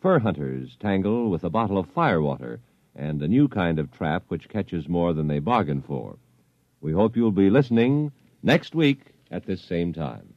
Fur 0.02 0.18
hunters 0.18 0.76
tangle 0.78 1.30
with 1.30 1.42
a 1.42 1.48
bottle 1.48 1.78
of 1.78 1.88
firewater 1.88 2.60
and 2.94 3.22
a 3.22 3.28
new 3.28 3.48
kind 3.48 3.78
of 3.78 3.90
trap 3.90 4.24
which 4.28 4.50
catches 4.50 4.86
more 4.86 5.14
than 5.14 5.26
they 5.26 5.38
bargain 5.38 5.80
for. 5.80 6.18
We 6.82 6.92
hope 6.92 7.16
you'll 7.16 7.32
be 7.32 7.48
listening 7.48 8.12
next 8.42 8.74
week 8.74 9.14
at 9.30 9.46
this 9.46 9.62
same 9.62 9.94
time. 9.94 10.34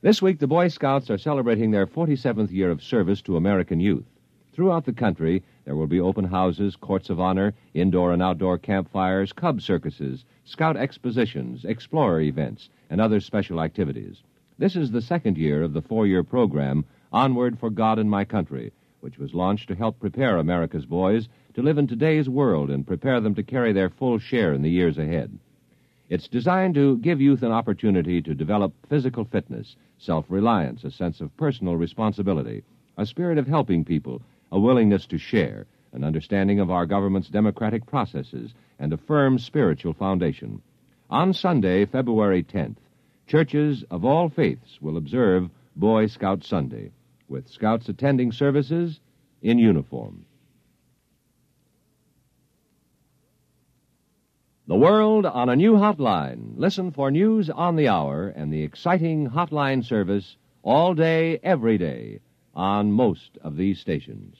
This 0.00 0.22
week, 0.22 0.38
the 0.38 0.46
Boy 0.46 0.68
Scouts 0.68 1.10
are 1.10 1.18
celebrating 1.18 1.72
their 1.72 1.88
47th 1.88 2.52
year 2.52 2.70
of 2.70 2.84
service 2.84 3.20
to 3.22 3.36
American 3.36 3.80
youth. 3.80 4.06
Throughout 4.52 4.84
the 4.84 4.92
country, 4.92 5.42
there 5.64 5.74
will 5.74 5.88
be 5.88 6.00
open 6.00 6.24
houses, 6.24 6.76
courts 6.76 7.10
of 7.10 7.18
honor, 7.18 7.54
indoor 7.74 8.12
and 8.12 8.22
outdoor 8.22 8.58
campfires, 8.58 9.32
cub 9.32 9.60
circuses, 9.60 10.24
scout 10.44 10.76
expositions, 10.76 11.64
explorer 11.64 12.20
events, 12.20 12.68
and 12.90 13.00
other 13.00 13.20
special 13.20 13.62
activities. 13.62 14.22
This 14.58 14.76
is 14.76 14.90
the 14.90 15.00
second 15.00 15.38
year 15.38 15.62
of 15.62 15.72
the 15.72 15.80
four 15.80 16.06
year 16.06 16.22
program, 16.22 16.84
Onward 17.12 17.58
for 17.58 17.70
God 17.70 17.98
and 17.98 18.10
My 18.10 18.26
Country, 18.26 18.72
which 19.00 19.16
was 19.18 19.32
launched 19.32 19.68
to 19.68 19.74
help 19.74 19.98
prepare 19.98 20.36
America's 20.36 20.84
boys 20.84 21.28
to 21.54 21.62
live 21.62 21.78
in 21.78 21.86
today's 21.86 22.28
world 22.28 22.70
and 22.70 22.86
prepare 22.86 23.20
them 23.20 23.34
to 23.36 23.42
carry 23.42 23.72
their 23.72 23.88
full 23.88 24.18
share 24.18 24.52
in 24.52 24.60
the 24.60 24.70
years 24.70 24.98
ahead. 24.98 25.38
It's 26.10 26.28
designed 26.28 26.74
to 26.74 26.98
give 26.98 27.20
youth 27.20 27.42
an 27.42 27.52
opportunity 27.52 28.20
to 28.20 28.34
develop 28.34 28.74
physical 28.88 29.24
fitness, 29.24 29.76
self 29.96 30.26
reliance, 30.28 30.84
a 30.84 30.90
sense 30.90 31.20
of 31.20 31.36
personal 31.36 31.76
responsibility, 31.76 32.64
a 32.98 33.06
spirit 33.06 33.38
of 33.38 33.46
helping 33.46 33.84
people, 33.84 34.20
a 34.52 34.58
willingness 34.58 35.06
to 35.06 35.18
share, 35.18 35.66
an 35.92 36.04
understanding 36.04 36.60
of 36.60 36.70
our 36.70 36.84
government's 36.84 37.28
democratic 37.28 37.86
processes, 37.86 38.52
and 38.78 38.92
a 38.92 38.96
firm 38.96 39.38
spiritual 39.38 39.92
foundation. 39.92 40.60
On 41.10 41.32
Sunday, 41.34 41.86
February 41.86 42.44
10th, 42.44 42.76
churches 43.26 43.84
of 43.90 44.04
all 44.04 44.28
faiths 44.28 44.78
will 44.80 44.96
observe 44.96 45.50
Boy 45.74 46.06
Scout 46.06 46.44
Sunday, 46.44 46.92
with 47.28 47.48
scouts 47.48 47.88
attending 47.88 48.30
services 48.30 49.00
in 49.42 49.58
uniform. 49.58 50.24
The 54.68 54.76
world 54.76 55.26
on 55.26 55.48
a 55.48 55.56
new 55.56 55.72
hotline. 55.72 56.52
Listen 56.56 56.92
for 56.92 57.10
news 57.10 57.50
on 57.50 57.74
the 57.74 57.88
hour 57.88 58.28
and 58.28 58.52
the 58.52 58.62
exciting 58.62 59.30
hotline 59.30 59.84
service 59.84 60.36
all 60.62 60.94
day, 60.94 61.40
every 61.42 61.76
day 61.76 62.20
on 62.54 62.92
most 62.92 63.36
of 63.42 63.56
these 63.56 63.80
stations. 63.80 64.36